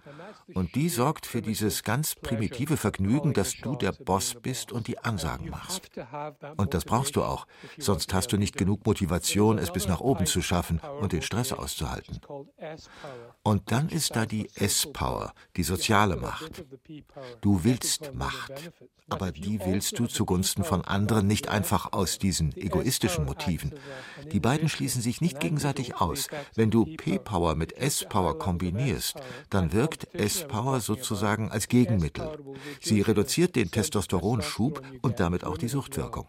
Und 0.54 0.75
die 0.75 0.89
sorgt 0.89 1.25
für 1.25 1.42
dieses 1.42 1.84
ganz 1.84 2.16
primitive 2.16 2.77
Vergnügen, 2.77 3.34
dass 3.34 3.56
du 3.56 3.75
der 3.75 3.92
Boss 3.92 4.36
bist 4.42 4.72
und 4.72 4.88
die 4.88 4.98
Ansagen 5.00 5.50
machst. 5.50 5.89
Und 6.56 6.74
das 6.74 6.86
brauchst 6.86 7.16
du 7.16 7.24
auch, 7.24 7.48
sonst 7.77 8.13
hast 8.13 8.32
du 8.32 8.38
nicht 8.38 8.58
genug 8.58 8.86
Motivation, 8.86 9.58
es 9.58 9.72
bis 9.72 9.88
nach 9.88 10.00
oben 10.00 10.25
zu 10.25 10.42
schaffen 10.42 10.80
und 11.01 11.12
den 11.12 11.22
Stress 11.22 11.54
auszuhalten. 11.54 12.22
Und 13.44 13.72
dann 13.72 13.89
ist 13.89 14.16
da 14.16 14.25
die 14.25 14.50
S-Power, 14.56 15.34
die 15.56 15.63
soziale 15.63 16.16
Macht. 16.16 16.66
Du 17.42 17.63
willst 17.63 18.13
Macht, 18.13 18.72
aber 19.10 19.32
die 19.32 19.60
willst 19.63 20.00
du 20.00 20.08
zugunsten 20.08 20.63
von 20.63 20.84
anderen 20.84 21.27
nicht 21.27 21.48
einfach 21.48 21.94
aus 21.94 22.18
diesen 22.20 22.56
egoistischen 22.56 23.25
Motiven. 23.25 23.74
Die 24.32 24.39
beiden 24.39 24.70
schließen 24.70 25.01
sich 25.01 25.22
nicht 25.22 25.39
gegenseitig 25.39 25.96
aus. 25.96 26.27
Wenn 26.56 26.72
du 26.72 26.86
P-Power 26.86 27.56
mit 27.56 27.74
S-Power 27.74 28.38
kombinierst, 28.38 29.16
dann 29.50 29.72
wirkt 29.72 30.13
S-Power 30.41 30.79
sozusagen 30.79 31.51
als 31.51 31.67
Gegenmittel. 31.67 32.38
Sie 32.82 33.01
reduziert 33.01 33.56
den 33.56 33.72
Testosteronschub 33.72 34.82
und 35.01 35.20
damit 35.20 35.44
auch 35.44 35.58
die 35.58 35.67
Suchtwirkung. 35.67 36.27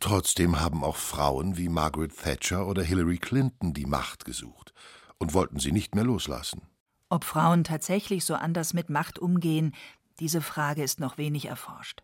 Trotzdem 0.00 0.60
haben 0.60 0.84
auch 0.84 0.96
Frauen 0.96 1.56
wie 1.56 1.68
Margaret 1.68 2.16
Thatcher 2.16 2.66
oder 2.66 2.82
Hillary 2.82 3.18
Clinton 3.18 3.74
die 3.74 3.86
Macht 3.86 4.24
gesucht 4.24 4.72
und 5.18 5.34
wollten 5.34 5.58
sie 5.58 5.72
nicht 5.72 5.94
mehr 5.94 6.04
loslassen. 6.04 6.62
Ob 7.08 7.24
Frauen 7.24 7.64
tatsächlich 7.64 8.24
so 8.24 8.34
anders 8.34 8.74
mit 8.74 8.90
Macht 8.90 9.18
umgehen, 9.18 9.74
diese 10.20 10.40
Frage 10.40 10.82
ist 10.82 11.00
noch 11.00 11.18
wenig 11.18 11.46
erforscht. 11.46 12.02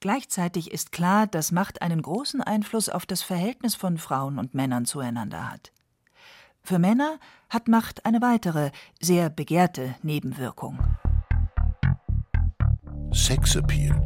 Gleichzeitig 0.00 0.70
ist 0.70 0.92
klar, 0.92 1.26
dass 1.26 1.52
Macht 1.52 1.82
einen 1.82 2.00
großen 2.02 2.40
Einfluss 2.40 2.88
auf 2.88 3.06
das 3.06 3.22
Verhältnis 3.22 3.74
von 3.74 3.98
Frauen 3.98 4.38
und 4.38 4.54
Männern 4.54 4.86
zueinander 4.86 5.50
hat. 5.50 5.72
Für 6.62 6.78
Männer 6.78 7.18
hat 7.48 7.68
Macht 7.68 8.04
eine 8.06 8.20
weitere, 8.20 8.70
sehr 9.00 9.30
begehrte 9.30 9.94
Nebenwirkung. 10.02 10.78
Sexappeal. 13.12 14.00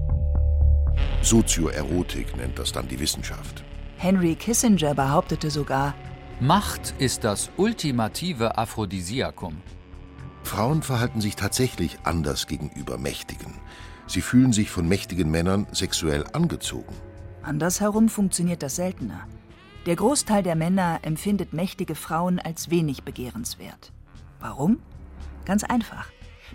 Sozioerotik 1.23 2.37
nennt 2.37 2.59
das 2.59 2.73
dann 2.73 2.89
die 2.89 2.99
Wissenschaft. 2.99 3.65
Henry 3.97 4.35
Kissinger 4.35 4.95
behauptete 4.95 5.51
sogar, 5.51 5.95
Macht 6.41 6.95
ist 6.99 7.25
das 7.25 7.51
ultimative 7.57 8.59
Aphrodisiakum. 8.59 9.63
Frauen 10.43 10.83
verhalten 10.83 11.21
sich 11.21 11.37
tatsächlich 11.37 11.99
anders 12.05 12.47
gegenüber 12.47 12.99
Mächtigen. 12.99 13.55
Sie 14.07 14.21
fühlen 14.21 14.53
sich 14.53 14.71
von 14.71 14.87
mächtigen 14.87 15.31
Männern 15.31 15.67
sexuell 15.73 16.25
angezogen. 16.33 16.95
Andersherum 17.43 18.09
funktioniert 18.09 18.63
das 18.63 18.77
seltener. 18.77 19.27
Der 19.87 19.97
Großteil 19.97 20.43
der 20.43 20.55
Männer 20.55 21.01
empfindet 21.03 21.53
mächtige 21.53 21.95
Frauen 21.95 22.39
als 22.39 22.71
wenig 22.71 23.03
begehrenswert. 23.03 23.93
Warum? 24.41 24.79
Ganz 25.45 25.65
einfach. 25.65 26.07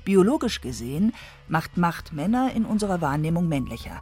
Biologisch 0.04 0.62
gesehen 0.62 1.14
macht 1.48 1.78
Macht 1.78 2.14
Männer 2.14 2.52
in 2.56 2.66
unserer 2.66 3.02
Wahrnehmung 3.02 3.48
männlicher. 3.48 4.02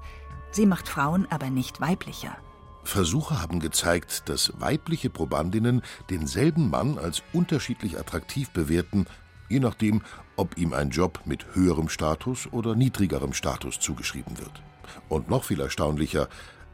Sie 0.51 0.65
macht 0.65 0.87
Frauen 0.87 1.27
aber 1.29 1.49
nicht 1.49 1.81
weiblicher. 1.81 2.37
Versuche 2.83 3.41
haben 3.41 3.59
gezeigt, 3.59 4.29
dass 4.29 4.53
weibliche 4.59 5.09
Probandinnen 5.09 5.81
denselben 6.09 6.69
Mann 6.69 6.97
als 6.97 7.21
unterschiedlich 7.33 7.99
attraktiv 7.99 8.49
bewerten 8.51 9.05
je 9.49 9.59
nachdem, 9.59 10.01
ob 10.35 10.57
ihm 10.57 10.73
ein 10.73 10.89
Job 10.89 11.21
mit 11.25 11.55
höherem 11.55 11.89
Status 11.89 12.47
oder 12.51 12.75
niedrigerem 12.75 13.33
Status 13.33 13.79
zugeschrieben 13.79 14.37
wird. 14.37 14.61
Und 15.09 15.29
noch 15.29 15.43
viel 15.43 15.59
erstaunlicher, 15.59 16.27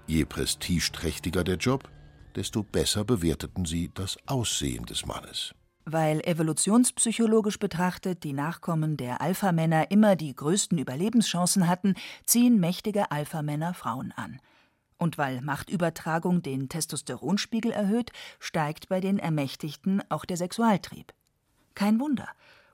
je 0.07 0.25
prestigeträchtiger 0.25 1.43
der 1.43 1.57
Job, 1.57 1.89
desto 2.35 2.63
besser 2.63 3.03
bewerteten 3.03 3.65
sie 3.65 3.91
das 3.93 4.17
Aussehen 4.25 4.85
des 4.85 5.05
Mannes. 5.05 5.53
Weil 5.85 6.21
evolutionspsychologisch 6.21 7.59
betrachtet 7.59 8.23
die 8.23 8.33
Nachkommen 8.33 8.95
der 8.95 9.19
Alphamänner 9.19 9.91
immer 9.91 10.15
die 10.15 10.33
größten 10.33 10.77
Überlebenschancen 10.77 11.67
hatten, 11.67 11.95
ziehen 12.25 12.59
mächtige 12.59 13.11
Alphamänner 13.11 13.73
Frauen 13.73 14.13
an. 14.13 14.39
Und 14.97 15.17
weil 15.17 15.41
Machtübertragung 15.41 16.41
den 16.41 16.69
Testosteronspiegel 16.69 17.71
erhöht, 17.71 18.11
steigt 18.39 18.87
bei 18.87 19.01
den 19.01 19.19
Ermächtigten 19.19 20.01
auch 20.09 20.23
der 20.23 20.37
Sexualtrieb. 20.37 21.13
Kein 21.75 21.99
Wunder. 21.99 22.29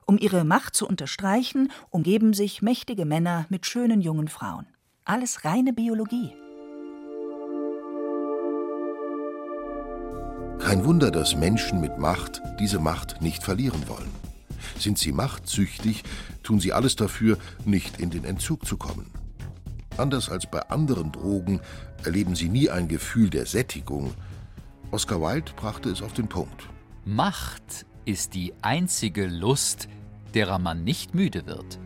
Um 0.06 0.16
ihre 0.16 0.44
Macht 0.44 0.76
zu 0.76 0.86
unterstreichen, 0.86 1.72
umgeben 1.90 2.32
sich 2.32 2.62
mächtige 2.62 3.04
Männer 3.04 3.46
mit 3.48 3.66
schönen 3.66 4.00
jungen 4.00 4.28
Frauen. 4.28 4.66
Alles 5.04 5.44
reine 5.44 5.72
Biologie. 5.72 6.32
Kein 10.60 10.84
Wunder, 10.84 11.10
dass 11.10 11.34
Menschen 11.34 11.80
mit 11.80 11.98
Macht 11.98 12.42
diese 12.60 12.78
Macht 12.78 13.22
nicht 13.22 13.42
verlieren 13.42 13.88
wollen. 13.88 14.10
Sind 14.78 14.98
sie 14.98 15.10
machtsüchtig, 15.10 16.04
tun 16.42 16.60
sie 16.60 16.72
alles 16.72 16.96
dafür, 16.96 17.38
nicht 17.64 17.98
in 17.98 18.10
den 18.10 18.24
Entzug 18.24 18.66
zu 18.66 18.76
kommen. 18.76 19.06
Anders 19.96 20.28
als 20.28 20.48
bei 20.48 20.60
anderen 20.68 21.12
Drogen 21.12 21.60
erleben 22.04 22.36
sie 22.36 22.48
nie 22.48 22.70
ein 22.70 22.88
Gefühl 22.88 23.30
der 23.30 23.46
Sättigung. 23.46 24.12
Oscar 24.90 25.20
Wilde 25.20 25.52
brachte 25.56 25.90
es 25.90 26.02
auf 26.02 26.12
den 26.12 26.28
Punkt. 26.28 26.68
Macht 27.04 27.86
ist 28.04 28.34
die 28.34 28.52
einzige 28.62 29.26
Lust, 29.26 29.88
derer 30.34 30.58
man 30.58 30.84
nicht 30.84 31.14
müde 31.14 31.46
wird. 31.46 31.78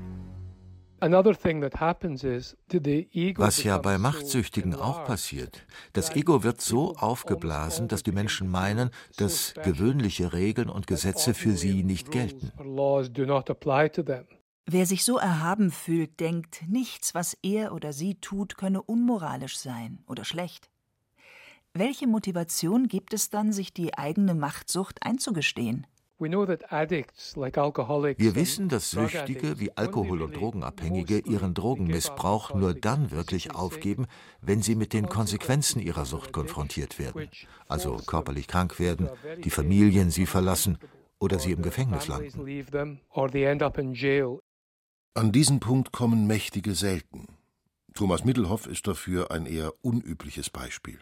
Was 3.37 3.63
ja 3.63 3.79
bei 3.79 3.99
Machtsüchtigen 3.99 4.75
auch 4.75 5.05
passiert. 5.05 5.67
Das 5.93 6.15
Ego 6.17 6.43
wird 6.43 6.61
so 6.61 6.95
aufgeblasen, 6.97 7.89
dass 7.89 8.03
die 8.03 8.13
Menschen 8.13 8.51
meinen, 8.51 8.91
dass 9.17 9.55
gewöhnliche 9.63 10.33
Regeln 10.33 10.71
und 10.71 10.87
Gesetze 10.87 11.35
für 11.35 11.57
sie 11.57 11.83
nicht 11.83 12.11
gelten. 12.11 12.53
Wer 14.67 14.87
sich 14.87 15.05
so 15.05 15.19
erhaben 15.19 15.71
fühlt, 15.71 16.21
denkt, 16.21 16.63
nichts, 16.69 17.15
was 17.15 17.37
er 17.43 17.75
oder 17.75 17.93
sie 17.93 18.15
tut, 18.15 18.57
könne 18.57 18.81
unmoralisch 18.81 19.59
sein 19.59 19.99
oder 20.07 20.25
schlecht. 20.25 20.71
Welche 21.75 22.07
Motivation 22.07 22.89
gibt 22.89 23.13
es 23.13 23.31
dann, 23.31 23.53
sich 23.53 23.75
die 23.75 23.99
eigene 23.99 24.35
Machtsucht 24.35 25.05
einzugestehen? 25.05 25.87
Wir 28.19 28.35
wissen, 28.35 28.69
dass 28.69 28.91
Süchtige 28.91 29.59
wie 29.59 29.77
Alkohol- 29.77 30.23
und 30.23 30.37
Drogenabhängige 30.37 31.19
ihren 31.19 31.55
Drogenmissbrauch 31.55 32.55
nur 32.55 32.73
dann 32.73 33.11
wirklich 33.11 33.55
aufgeben, 33.55 34.07
wenn 34.41 34.63
sie 34.63 34.77
mit 34.77 34.93
den 34.93 35.09
Konsequenzen 35.09 35.81
ihrer 35.81 36.05
Sucht 36.05 36.33
konfrontiert 36.33 36.99
werden, 37.01 37.29
also 37.69 37.97
körperlich 37.97 38.47
krank 38.47 38.79
werden, 38.79 39.09
die 39.43 39.51
Familien 39.51 40.11
sie 40.11 40.27
verlassen 40.27 40.79
oder 41.19 41.39
sie 41.41 41.53
im 41.53 41.63
Gefängnis 41.63 42.07
landen. 42.07 42.47
An 45.15 45.33
diesen 45.33 45.61
Punkt 45.61 45.93
kommen 45.93 46.27
Mächtige 46.27 46.75
selten. 46.75 47.27
Thomas 47.95 48.25
Middelhoff 48.25 48.67
ist 48.67 48.87
dafür 48.87 49.31
ein 49.31 49.47
eher 49.47 49.73
unübliches 49.83 50.51
Beispiel. 50.51 50.99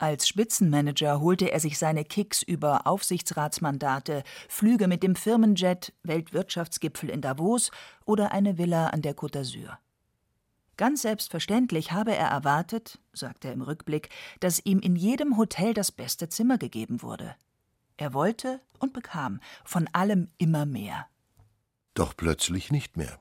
Als 0.00 0.26
Spitzenmanager 0.26 1.20
holte 1.20 1.52
er 1.52 1.60
sich 1.60 1.78
seine 1.78 2.06
Kicks 2.06 2.40
über 2.40 2.86
Aufsichtsratsmandate, 2.86 4.22
Flüge 4.48 4.88
mit 4.88 5.02
dem 5.02 5.14
Firmenjet, 5.14 5.92
Weltwirtschaftsgipfel 6.04 7.10
in 7.10 7.20
Davos 7.20 7.70
oder 8.06 8.32
eine 8.32 8.56
Villa 8.56 8.86
an 8.86 9.02
der 9.02 9.14
Côte 9.14 9.34
d'Azur. 9.34 9.76
Ganz 10.78 11.02
selbstverständlich 11.02 11.92
habe 11.92 12.16
er 12.16 12.28
erwartet, 12.28 12.98
sagt 13.12 13.44
er 13.44 13.52
im 13.52 13.60
Rückblick, 13.60 14.08
dass 14.40 14.64
ihm 14.64 14.78
in 14.78 14.96
jedem 14.96 15.36
Hotel 15.36 15.74
das 15.74 15.92
beste 15.92 16.30
Zimmer 16.30 16.56
gegeben 16.56 17.02
wurde. 17.02 17.36
Er 17.98 18.14
wollte 18.14 18.62
und 18.78 18.94
bekam 18.94 19.38
von 19.66 19.86
allem 19.92 20.30
immer 20.38 20.64
mehr. 20.64 21.08
Doch 21.92 22.16
plötzlich 22.16 22.72
nicht 22.72 22.96
mehr. 22.96 23.20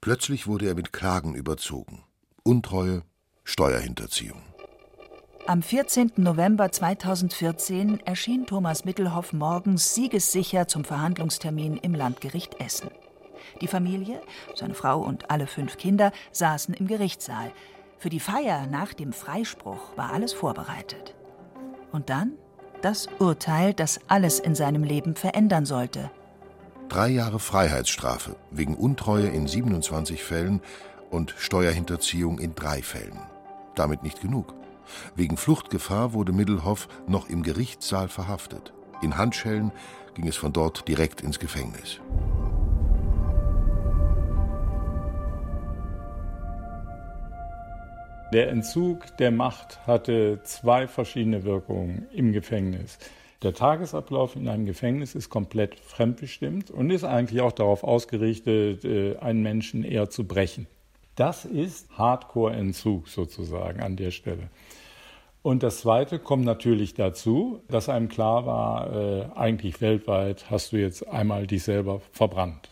Plötzlich 0.00 0.46
wurde 0.46 0.66
er 0.66 0.74
mit 0.76 0.94
Klagen 0.94 1.34
überzogen. 1.34 2.04
Untreue, 2.42 3.02
Steuerhinterziehung. 3.42 4.53
Am 5.46 5.60
14. 5.60 6.12
November 6.16 6.72
2014 6.72 8.00
erschien 8.06 8.46
Thomas 8.46 8.86
Mittelhoff 8.86 9.34
morgens 9.34 9.94
siegessicher 9.94 10.68
zum 10.68 10.84
Verhandlungstermin 10.84 11.76
im 11.76 11.94
Landgericht 11.94 12.58
Essen. 12.62 12.88
Die 13.60 13.66
Familie, 13.66 14.22
seine 14.54 14.72
Frau 14.72 15.00
und 15.00 15.30
alle 15.30 15.46
fünf 15.46 15.76
Kinder 15.76 16.12
saßen 16.32 16.72
im 16.72 16.86
Gerichtssaal. 16.86 17.52
Für 17.98 18.08
die 18.08 18.20
Feier 18.20 18.66
nach 18.68 18.94
dem 18.94 19.12
Freispruch 19.12 19.94
war 19.96 20.14
alles 20.14 20.32
vorbereitet. 20.32 21.14
Und 21.92 22.08
dann 22.08 22.32
das 22.80 23.08
Urteil, 23.18 23.74
das 23.74 24.00
alles 24.08 24.38
in 24.38 24.54
seinem 24.54 24.82
Leben 24.82 25.14
verändern 25.14 25.66
sollte. 25.66 26.10
Drei 26.88 27.08
Jahre 27.08 27.38
Freiheitsstrafe 27.38 28.36
wegen 28.50 28.76
Untreue 28.76 29.26
in 29.26 29.46
27 29.46 30.24
Fällen 30.24 30.62
und 31.10 31.34
Steuerhinterziehung 31.36 32.38
in 32.38 32.54
drei 32.54 32.80
Fällen. 32.80 33.18
Damit 33.74 34.02
nicht 34.02 34.22
genug. 34.22 34.54
Wegen 35.16 35.36
Fluchtgefahr 35.36 36.12
wurde 36.12 36.32
Middelhoff 36.32 36.88
noch 37.06 37.28
im 37.28 37.42
Gerichtssaal 37.42 38.08
verhaftet. 38.08 38.72
In 39.02 39.16
Handschellen 39.16 39.72
ging 40.14 40.26
es 40.28 40.36
von 40.36 40.52
dort 40.52 40.88
direkt 40.88 41.20
ins 41.20 41.38
Gefängnis. 41.38 42.00
Der 48.32 48.48
Entzug 48.48 49.16
der 49.18 49.30
Macht 49.30 49.86
hatte 49.86 50.40
zwei 50.42 50.88
verschiedene 50.88 51.44
Wirkungen 51.44 52.08
im 52.12 52.32
Gefängnis. 52.32 52.98
Der 53.44 53.52
Tagesablauf 53.52 54.36
in 54.36 54.48
einem 54.48 54.64
Gefängnis 54.64 55.14
ist 55.14 55.28
komplett 55.28 55.78
fremdbestimmt 55.78 56.70
und 56.70 56.90
ist 56.90 57.04
eigentlich 57.04 57.42
auch 57.42 57.52
darauf 57.52 57.84
ausgerichtet, 57.84 58.84
äh, 58.84 59.18
einen 59.18 59.42
Menschen 59.42 59.84
eher 59.84 60.10
zu 60.10 60.26
brechen. 60.26 60.66
Das 61.14 61.44
ist 61.44 61.88
Hardcore-Entzug 61.96 63.08
sozusagen 63.08 63.80
an 63.80 63.96
der 63.96 64.10
Stelle. 64.10 64.50
Und 65.42 65.62
das 65.62 65.80
Zweite 65.80 66.18
kommt 66.18 66.44
natürlich 66.44 66.94
dazu, 66.94 67.62
dass 67.68 67.90
einem 67.90 68.08
klar 68.08 68.46
war, 68.46 68.92
äh, 68.92 69.28
eigentlich 69.34 69.80
weltweit 69.80 70.50
hast 70.50 70.72
du 70.72 70.78
jetzt 70.78 71.06
einmal 71.06 71.46
dich 71.46 71.62
selber 71.62 72.00
verbrannt. 72.12 72.70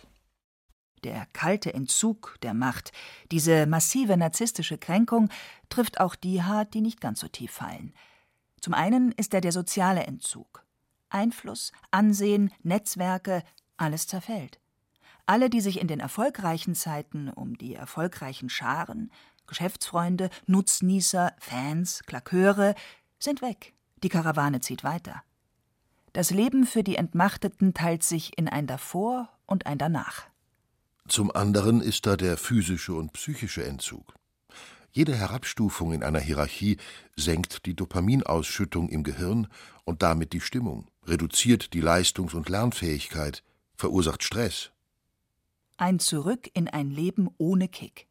Der 1.04 1.26
kalte 1.32 1.74
Entzug 1.74 2.38
der 2.42 2.54
Macht, 2.54 2.92
diese 3.30 3.66
massive 3.66 4.16
narzisstische 4.16 4.78
Kränkung, 4.78 5.28
trifft 5.68 6.00
auch 6.00 6.14
die 6.14 6.42
hart, 6.42 6.74
die 6.74 6.80
nicht 6.80 7.00
ganz 7.00 7.20
so 7.20 7.28
tief 7.28 7.50
fallen. 7.50 7.92
Zum 8.60 8.72
einen 8.72 9.12
ist 9.12 9.34
er 9.34 9.40
der 9.40 9.52
soziale 9.52 10.04
Entzug. 10.04 10.64
Einfluss, 11.10 11.72
Ansehen, 11.90 12.52
Netzwerke, 12.62 13.42
alles 13.76 14.06
zerfällt. 14.06 14.61
Alle, 15.26 15.50
die 15.50 15.60
sich 15.60 15.80
in 15.80 15.88
den 15.88 16.00
erfolgreichen 16.00 16.74
Zeiten 16.74 17.28
um 17.28 17.56
die 17.56 17.74
erfolgreichen 17.74 18.48
Scharen, 18.48 19.10
Geschäftsfreunde, 19.46 20.30
Nutznießer, 20.46 21.32
Fans, 21.38 22.02
Klaköre, 22.06 22.74
sind 23.18 23.42
weg. 23.42 23.74
Die 24.02 24.08
Karawane 24.08 24.60
zieht 24.60 24.82
weiter. 24.84 25.22
Das 26.12 26.30
Leben 26.30 26.66
für 26.66 26.82
die 26.82 26.96
Entmachteten 26.96 27.72
teilt 27.72 28.02
sich 28.02 28.36
in 28.36 28.48
ein 28.48 28.66
Davor 28.66 29.28
und 29.46 29.66
ein 29.66 29.78
Danach. 29.78 30.24
Zum 31.08 31.34
anderen 31.34 31.80
ist 31.80 32.06
da 32.06 32.16
der 32.16 32.36
physische 32.36 32.94
und 32.94 33.12
psychische 33.12 33.64
Entzug. 33.64 34.14
Jede 34.90 35.16
Herabstufung 35.16 35.92
in 35.92 36.02
einer 36.02 36.20
Hierarchie 36.20 36.76
senkt 37.16 37.64
die 37.64 37.74
Dopaminausschüttung 37.74 38.90
im 38.90 39.04
Gehirn 39.04 39.48
und 39.84 40.02
damit 40.02 40.34
die 40.34 40.42
Stimmung, 40.42 40.86
reduziert 41.06 41.72
die 41.72 41.80
Leistungs- 41.80 42.34
und 42.34 42.50
Lernfähigkeit, 42.50 43.42
verursacht 43.74 44.22
Stress, 44.22 44.70
ein 45.82 45.98
Zurück 45.98 46.48
in 46.54 46.68
ein 46.68 46.92
Leben 46.92 47.28
ohne 47.38 47.66
Kick. 47.66 48.06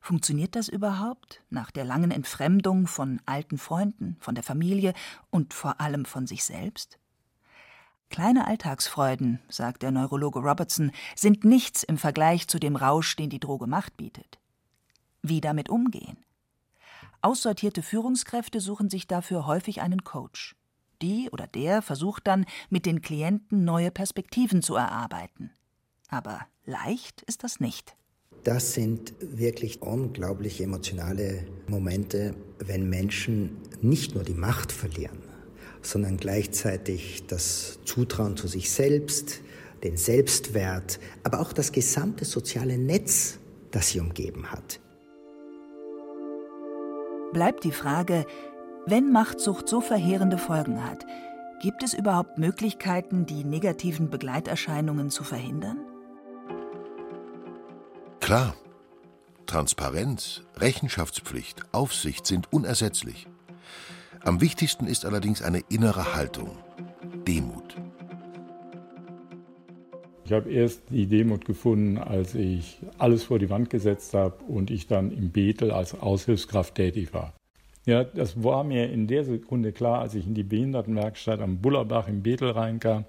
Funktioniert 0.00 0.56
das 0.56 0.68
überhaupt 0.68 1.40
nach 1.50 1.70
der 1.70 1.84
langen 1.84 2.10
Entfremdung 2.10 2.88
von 2.88 3.22
alten 3.26 3.58
Freunden, 3.58 4.16
von 4.18 4.34
der 4.34 4.42
Familie 4.42 4.92
und 5.30 5.54
vor 5.54 5.80
allem 5.80 6.04
von 6.04 6.26
sich 6.26 6.42
selbst? 6.42 6.98
Kleine 8.10 8.48
Alltagsfreuden, 8.48 9.38
sagt 9.48 9.84
der 9.84 9.92
Neurologe 9.92 10.40
Robertson, 10.40 10.90
sind 11.14 11.44
nichts 11.44 11.84
im 11.84 11.96
Vergleich 11.96 12.48
zu 12.48 12.58
dem 12.58 12.74
Rausch, 12.74 13.14
den 13.14 13.30
die 13.30 13.38
Droge 13.38 13.68
Macht 13.68 13.96
bietet. 13.96 14.40
Wie 15.22 15.40
damit 15.40 15.68
umgehen? 15.68 16.16
Aussortierte 17.20 17.84
Führungskräfte 17.84 18.58
suchen 18.58 18.90
sich 18.90 19.06
dafür 19.06 19.46
häufig 19.46 19.80
einen 19.80 20.02
Coach. 20.02 20.56
Die 21.00 21.30
oder 21.30 21.46
der 21.46 21.82
versucht 21.82 22.26
dann, 22.26 22.46
mit 22.68 22.84
den 22.84 23.00
Klienten 23.00 23.64
neue 23.64 23.92
Perspektiven 23.92 24.60
zu 24.60 24.74
erarbeiten. 24.74 25.52
Aber 26.12 26.40
leicht 26.66 27.22
ist 27.22 27.42
das 27.42 27.58
nicht. 27.58 27.96
Das 28.44 28.74
sind 28.74 29.14
wirklich 29.20 29.80
unglaublich 29.80 30.60
emotionale 30.60 31.46
Momente, 31.68 32.34
wenn 32.58 32.88
Menschen 32.88 33.56
nicht 33.80 34.14
nur 34.14 34.22
die 34.22 34.34
Macht 34.34 34.72
verlieren, 34.72 35.18
sondern 35.80 36.18
gleichzeitig 36.18 37.26
das 37.28 37.78
Zutrauen 37.86 38.36
zu 38.36 38.46
sich 38.46 38.70
selbst, 38.70 39.40
den 39.84 39.96
Selbstwert, 39.96 41.00
aber 41.22 41.40
auch 41.40 41.54
das 41.54 41.72
gesamte 41.72 42.26
soziale 42.26 42.76
Netz, 42.76 43.38
das 43.70 43.88
sie 43.88 44.00
umgeben 44.00 44.52
hat. 44.52 44.80
Bleibt 47.32 47.64
die 47.64 47.72
Frage, 47.72 48.26
Wenn 48.84 49.12
Machtsucht 49.12 49.68
so 49.68 49.80
verheerende 49.80 50.36
Folgen 50.36 50.84
hat, 50.84 51.06
gibt 51.62 51.84
es 51.84 51.94
überhaupt 51.94 52.36
Möglichkeiten, 52.36 53.24
die 53.24 53.44
negativen 53.44 54.10
Begleiterscheinungen 54.10 55.08
zu 55.08 55.24
verhindern? 55.24 55.78
Klar. 58.22 58.54
Transparenz, 59.46 60.44
Rechenschaftspflicht, 60.56 61.60
Aufsicht 61.72 62.24
sind 62.24 62.52
unersetzlich. 62.52 63.26
Am 64.22 64.40
wichtigsten 64.40 64.86
ist 64.86 65.04
allerdings 65.04 65.42
eine 65.42 65.58
innere 65.68 66.14
Haltung, 66.14 66.56
Demut. 67.26 67.74
Ich 70.24 70.32
habe 70.32 70.52
erst 70.52 70.82
die 70.90 71.08
Demut 71.08 71.44
gefunden, 71.44 71.98
als 71.98 72.36
ich 72.36 72.78
alles 72.96 73.24
vor 73.24 73.40
die 73.40 73.50
Wand 73.50 73.70
gesetzt 73.70 74.14
habe 74.14 74.36
und 74.44 74.70
ich 74.70 74.86
dann 74.86 75.10
im 75.10 75.32
Bethel 75.32 75.72
als 75.72 76.00
Aushilfskraft 76.00 76.76
tätig 76.76 77.12
war. 77.12 77.34
Ja, 77.86 78.04
das 78.04 78.44
war 78.44 78.62
mir 78.62 78.88
in 78.88 79.08
der 79.08 79.24
Sekunde 79.24 79.72
klar, 79.72 79.98
als 79.98 80.14
ich 80.14 80.28
in 80.28 80.34
die 80.34 80.44
Behindertenwerkstatt 80.44 81.40
am 81.40 81.60
Bullerbach 81.60 82.06
im 82.06 82.22
Bethel 82.22 82.52
reinkam. 82.52 83.04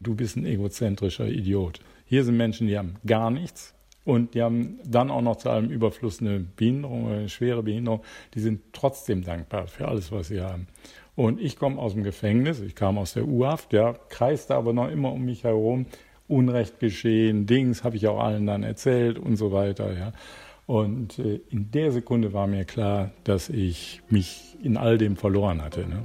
Du 0.00 0.16
bist 0.16 0.36
ein 0.36 0.44
egozentrischer 0.44 1.28
Idiot. 1.28 1.78
Hier 2.04 2.24
sind 2.24 2.36
Menschen, 2.36 2.66
die 2.66 2.76
haben 2.76 2.96
gar 3.06 3.30
nichts 3.30 3.76
und 4.06 4.34
die 4.34 4.42
haben 4.42 4.78
dann 4.86 5.10
auch 5.10 5.20
noch 5.20 5.36
zu 5.36 5.50
allem 5.50 5.68
Überfluss 5.68 6.20
eine 6.20 6.38
Behinderung, 6.38 7.10
eine 7.10 7.28
schwere 7.28 7.64
Behinderung. 7.64 8.02
Die 8.34 8.40
sind 8.40 8.62
trotzdem 8.72 9.24
dankbar 9.24 9.66
für 9.66 9.88
alles, 9.88 10.12
was 10.12 10.28
sie 10.28 10.40
haben. 10.40 10.68
Und 11.16 11.40
ich 11.40 11.58
komme 11.58 11.78
aus 11.78 11.94
dem 11.94 12.04
Gefängnis, 12.04 12.60
ich 12.60 12.76
kam 12.76 12.98
aus 12.98 13.14
der 13.14 13.26
U-Haft, 13.26 13.72
ja, 13.72 13.94
kreiste 14.08 14.54
aber 14.54 14.72
noch 14.72 14.88
immer 14.88 15.12
um 15.12 15.24
mich 15.24 15.42
herum. 15.42 15.86
Unrecht 16.28 16.78
geschehen, 16.78 17.46
Dings 17.46 17.82
habe 17.82 17.96
ich 17.96 18.06
auch 18.06 18.20
allen 18.20 18.46
dann 18.46 18.62
erzählt 18.62 19.18
und 19.18 19.36
so 19.36 19.50
weiter, 19.50 19.92
ja. 19.92 20.12
Und 20.66 21.18
äh, 21.18 21.40
in 21.50 21.72
der 21.72 21.90
Sekunde 21.90 22.32
war 22.32 22.46
mir 22.46 22.64
klar, 22.64 23.10
dass 23.24 23.48
ich 23.48 24.02
mich 24.08 24.56
in 24.62 24.76
all 24.76 24.98
dem 24.98 25.16
verloren 25.16 25.62
hatte. 25.62 25.86
Ne? 25.86 26.02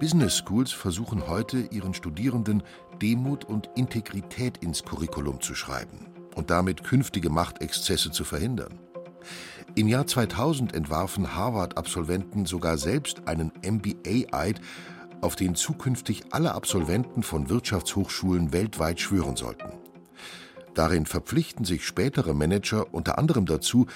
Business 0.00 0.36
Schools 0.36 0.72
versuchen 0.72 1.28
heute, 1.28 1.58
ihren 1.70 1.94
Studierenden 1.94 2.62
Demut 3.00 3.44
und 3.44 3.70
Integrität 3.74 4.58
ins 4.58 4.82
Curriculum 4.82 5.40
zu 5.40 5.54
schreiben 5.54 6.06
und 6.34 6.50
damit 6.50 6.84
künftige 6.84 7.30
Machtexzesse 7.30 8.10
zu 8.10 8.24
verhindern. 8.24 8.78
Im 9.74 9.88
Jahr 9.88 10.06
2000 10.06 10.74
entwarfen 10.74 11.34
Harvard-Absolventen 11.34 12.46
sogar 12.46 12.78
selbst 12.78 13.26
einen 13.26 13.52
MBA-Eid, 13.64 14.60
auf 15.20 15.36
den 15.36 15.54
zukünftig 15.54 16.24
alle 16.30 16.54
Absolventen 16.54 17.22
von 17.22 17.48
Wirtschaftshochschulen 17.48 18.52
weltweit 18.52 19.00
schwören 19.00 19.36
sollten. 19.36 19.70
Darin 20.74 21.06
verpflichten 21.06 21.64
sich 21.64 21.84
spätere 21.84 22.34
Manager 22.34 22.92
unter 22.92 23.16
anderem 23.18 23.46
dazu, 23.46 23.86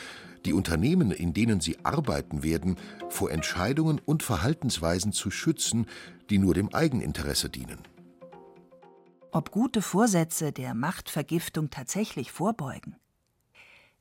die 0.44 0.52
Unternehmen, 0.52 1.10
in 1.10 1.34
denen 1.34 1.60
sie 1.60 1.76
arbeiten 1.84 2.42
werden, 2.42 2.76
vor 3.08 3.30
Entscheidungen 3.30 4.00
und 4.04 4.22
Verhaltensweisen 4.22 5.12
zu 5.12 5.30
schützen, 5.30 5.86
die 6.30 6.38
nur 6.38 6.54
dem 6.54 6.72
Eigeninteresse 6.72 7.50
dienen. 7.50 7.78
Ob 9.38 9.52
gute 9.52 9.82
Vorsätze 9.82 10.50
der 10.50 10.74
Machtvergiftung 10.74 11.70
tatsächlich 11.70 12.32
vorbeugen? 12.32 12.96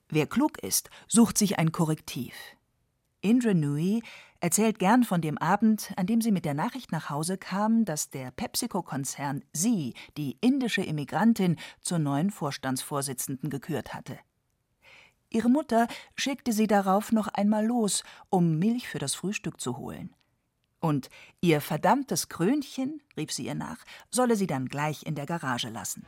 Wer 0.09 0.25
klug 0.25 0.57
ist, 0.63 0.89
sucht 1.07 1.37
sich 1.37 1.59
ein 1.59 1.71
Korrektiv. 1.71 2.33
Indra 3.21 3.53
Nui 3.53 4.01
erzählt 4.39 4.79
gern 4.79 5.03
von 5.03 5.21
dem 5.21 5.37
Abend, 5.37 5.93
an 5.95 6.07
dem 6.07 6.21
sie 6.21 6.31
mit 6.31 6.43
der 6.43 6.55
Nachricht 6.55 6.91
nach 6.91 7.11
Hause 7.11 7.37
kam, 7.37 7.85
dass 7.85 8.09
der 8.09 8.31
PepsiCo-Konzern 8.31 9.43
sie, 9.53 9.93
die 10.17 10.39
indische 10.41 10.81
Immigrantin, 10.81 11.57
zur 11.81 11.99
neuen 11.99 12.31
Vorstandsvorsitzenden 12.31 13.51
gekürt 13.51 13.93
hatte. 13.93 14.17
Ihre 15.29 15.49
Mutter 15.49 15.87
schickte 16.15 16.51
sie 16.51 16.65
darauf 16.65 17.11
noch 17.11 17.27
einmal 17.27 17.63
los, 17.63 18.03
um 18.31 18.57
Milch 18.57 18.87
für 18.87 18.97
das 18.97 19.13
Frühstück 19.13 19.61
zu 19.61 19.77
holen. 19.77 20.15
Und 20.79 21.09
ihr 21.41 21.61
verdammtes 21.61 22.29
Krönchen, 22.29 23.01
rief 23.15 23.31
sie 23.31 23.45
ihr 23.45 23.55
nach, 23.55 23.79
solle 24.09 24.35
sie 24.35 24.47
dann 24.47 24.67
gleich 24.67 25.05
in 25.05 25.15
der 25.15 25.25
Garage 25.25 25.69
lassen. 25.69 26.05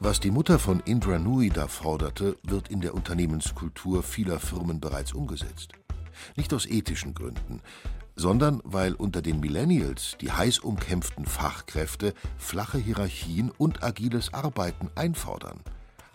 Was 0.00 0.20
die 0.20 0.30
Mutter 0.30 0.58
von 0.58 0.80
Indra 0.80 1.18
Nui 1.18 1.48
da 1.48 1.66
forderte, 1.66 2.36
wird 2.42 2.68
in 2.68 2.80
der 2.82 2.94
Unternehmenskultur 2.94 4.02
vieler 4.02 4.38
Firmen 4.38 4.78
bereits 4.78 5.14
umgesetzt. 5.14 5.72
Nicht 6.36 6.52
aus 6.52 6.66
ethischen 6.66 7.14
Gründen, 7.14 7.62
sondern 8.16 8.60
weil 8.64 8.94
unter 8.94 9.22
den 9.22 9.40
Millennials 9.40 10.16
die 10.20 10.30
heiß 10.30 10.58
umkämpften 10.58 11.26
Fachkräfte 11.26 12.12
flache 12.36 12.78
Hierarchien 12.78 13.50
und 13.50 13.82
agiles 13.82 14.34
Arbeiten 14.34 14.90
einfordern. 14.94 15.60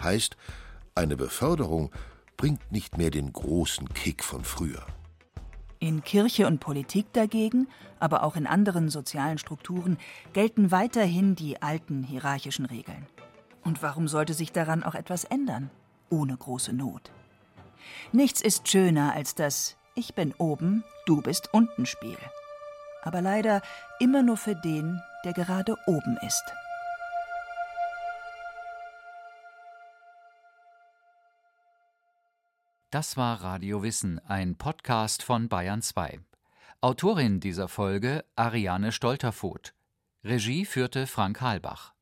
Heißt, 0.01 0.37
eine 0.93 1.17
Beförderung 1.17 1.91
bringt 2.37 2.71
nicht 2.71 2.97
mehr 2.97 3.09
den 3.09 3.33
großen 3.33 3.89
Kick 3.93 4.23
von 4.23 4.43
früher. 4.43 4.85
In 5.81 6.03
Kirche 6.03 6.45
und 6.45 6.59
Politik 6.59 7.13
dagegen, 7.13 7.67
aber 7.99 8.23
auch 8.23 8.35
in 8.35 8.47
anderen 8.47 8.89
sozialen 8.89 9.37
Strukturen, 9.37 9.97
gelten 10.33 10.71
weiterhin 10.71 11.35
die 11.35 11.61
alten 11.61 12.03
hierarchischen 12.03 12.65
Regeln. 12.65 13.07
Und 13.63 13.81
warum 13.81 14.09
sollte 14.09 14.33
sich 14.33 14.51
daran 14.51 14.83
auch 14.83 14.95
etwas 14.95 15.23
ändern? 15.23 15.69
Ohne 16.09 16.35
große 16.35 16.73
Not. 16.73 17.11
Nichts 18.11 18.41
ist 18.41 18.67
schöner 18.67 19.13
als 19.13 19.35
das 19.35 19.77
Ich 19.95 20.15
bin 20.15 20.33
oben, 20.37 20.83
du 21.05 21.21
bist 21.21 21.53
unten 21.53 21.85
Spiel. 21.85 22.17
Aber 23.01 23.21
leider 23.21 23.61
immer 23.99 24.21
nur 24.21 24.37
für 24.37 24.55
den, 24.55 24.99
der 25.23 25.31
gerade 25.33 25.75
oben 25.87 26.17
ist. 26.25 26.43
Das 32.91 33.17
war 33.17 33.43
Radio 33.43 33.84
Wissen, 33.84 34.17
ein 34.25 34.56
Podcast 34.56 35.21
von 35.21 35.47
Bayern 35.47 35.84
2. 35.84 36.21
Autorin 36.82 37.39
dieser 37.39 37.67
Folge 37.67 38.25
Ariane 38.36 38.91
Stolterfoth. 38.91 39.75
Regie 40.23 40.65
führte 40.65 41.06
Frank 41.06 41.39
Halbach. 41.39 41.93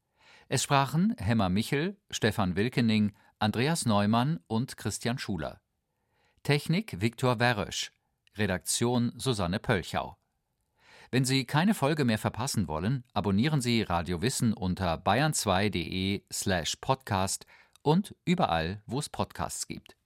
Es 0.47 0.63
sprachen 0.63 1.13
Hemmer 1.17 1.49
Michel, 1.49 1.97
Stefan 2.09 2.55
Wilkening, 2.55 3.13
Andreas 3.37 3.85
Neumann 3.85 4.39
und 4.47 4.77
Christian 4.77 5.17
Schuler. 5.17 5.59
Technik 6.43 7.01
Viktor 7.01 7.37
Werösch. 7.41 7.91
Redaktion 8.37 9.11
Susanne 9.17 9.59
Pölchau. 9.59 10.17
Wenn 11.11 11.25
Sie 11.25 11.43
keine 11.43 11.73
Folge 11.73 12.05
mehr 12.05 12.17
verpassen 12.17 12.69
wollen, 12.69 13.03
abonnieren 13.11 13.59
Sie 13.59 13.81
Radio 13.81 14.21
Wissen 14.21 14.53
unter 14.53 14.95
bayern2.de 14.95 16.23
slash 16.31 16.77
podcast 16.77 17.45
und 17.81 18.15
überall, 18.23 18.81
wo 18.85 18.99
es 18.99 19.09
Podcasts 19.09 19.67
gibt. 19.67 19.97